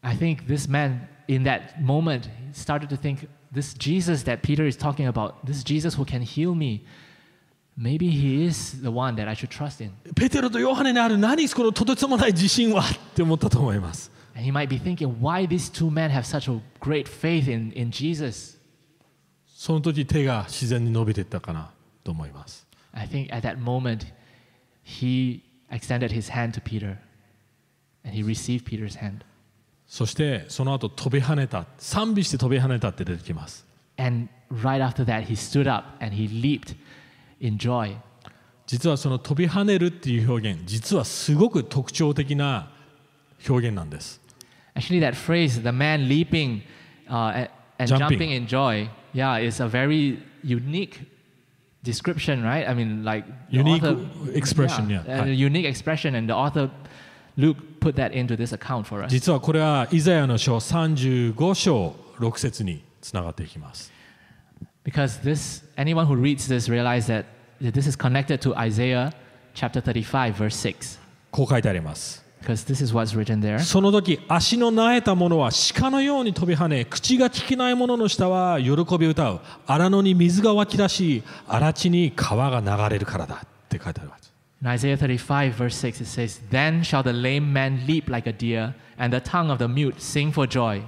[0.01, 4.67] I think this man, in that moment, he started to think, this Jesus that Peter
[4.67, 6.85] is talking about, this Jesus who can heal me,
[7.79, 9.91] maybe he is the one that I should trust in.
[10.15, 12.83] ペテロとヨハネにある何このとてつもない自信はっ
[13.15, 14.11] て思ったと思います。
[14.35, 17.71] And he might be thinking, why these two men have such a great faith in,
[17.73, 18.59] in Jesus?
[19.47, 21.71] その時手が自然に伸びていったかな
[22.03, 22.67] と思います。
[22.93, 24.05] I think at that moment,
[24.83, 25.41] he
[25.71, 26.97] extended his hand to Peter
[28.03, 29.25] and he received Peter's hand.
[29.87, 33.65] そしてその後飛び跳ねた賛美して飛び跳ねたって出てきます
[33.97, 36.75] And right after that, he stood up and he leaped
[37.40, 37.96] in joy.
[38.66, 42.70] 実はその飛び跳ねるっていう表現実はすごく特徴的な
[43.48, 44.20] 表現なんです
[44.76, 46.62] Actually, that phrase, the man leaping
[47.08, 48.30] uh, and, Jumping.
[48.30, 51.00] in joy, yeah, it's a very unique
[51.82, 52.68] description, right?
[52.68, 55.02] I mean, like Unique author- expression, yeah.
[55.24, 56.70] a unique expression, and the author
[57.36, 59.10] Luke put that into this account for us.
[59.10, 63.90] 実はこれはイザヤの書35章6節につながっていきます
[64.84, 67.25] Because this, anyone who reads this realize that
[67.59, 69.13] this is connected to Isaiah
[69.53, 70.99] chapter 35, verse 6.
[71.31, 73.59] こう書いてあります Because this is what's written there.
[73.59, 84.25] その時足の苗えた者は鹿のように飛び跳ね口が聞けない者の下は喜び歌う荒野に水が湧き出し荒地に川が流れるからだって書いてあります
[84.61, 88.31] In Isaiah 35, verse 6, it says, Then shall the lame man leap like a
[88.31, 90.81] deer, and the tongue of the mute sing for joy.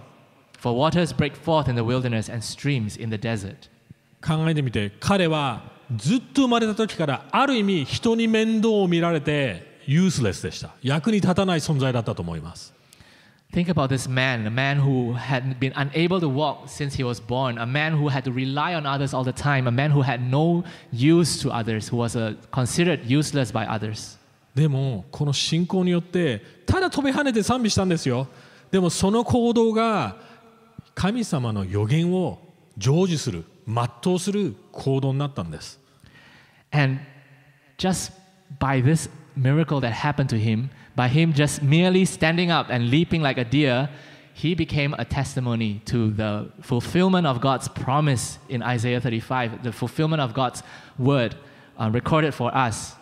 [0.58, 3.68] For waters break forth in the wilderness and streams in the desert.
[4.25, 5.62] 考えてみて彼は
[5.97, 12.73] ずっと生まれた時からある意味人に面倒を見られてユースレスでした役に立たない存在だったと思います
[13.53, 17.20] Think about this man, a man who had been unable to walk since he was
[17.20, 20.01] born, a man who had to rely on others all the time, a man who
[20.01, 24.18] had no use to others, who was uh, considered useless by others.
[24.55, 28.29] でもこの信仰によってただ飛び跳ねて賛美したんですよ
[28.70, 30.16] でもその行動が
[30.95, 32.39] 神様の予言を
[32.79, 35.80] 成就する全うする行動になったんです
[36.72, 36.99] And
[37.78, 38.12] just
[38.60, 43.22] by this miracle that happened to him, by him just merely standing up and leaping
[43.22, 43.89] like a deer,
[44.34, 50.22] he became a testimony to the fulfillment of God's promise in Isaiah 35, the fulfillment
[50.22, 50.62] of God's
[50.99, 51.36] word
[51.78, 52.95] uh, recorded for us.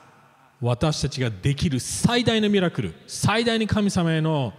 [0.62, 4.54] 私たちができる最大のミラクル最大に神様への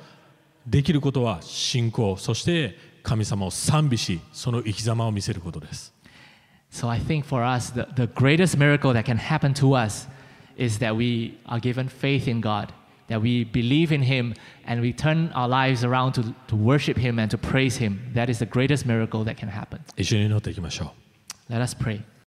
[0.66, 5.92] できることは信仰そして 神様を賛美しその生き様を見せることです
[6.70, 10.08] So I think for us, the, the greatest miracle that can happen to us
[10.56, 12.72] is that we are given faith in God,
[13.08, 14.34] that we believe in Him,
[14.66, 18.10] and we turn our lives around to, to worship Him and to praise Him.
[18.14, 19.80] That is the greatest miracle that can happen.
[19.96, 20.92] 一緒に祈っていきましょ
[21.48, 22.02] う Let us pray.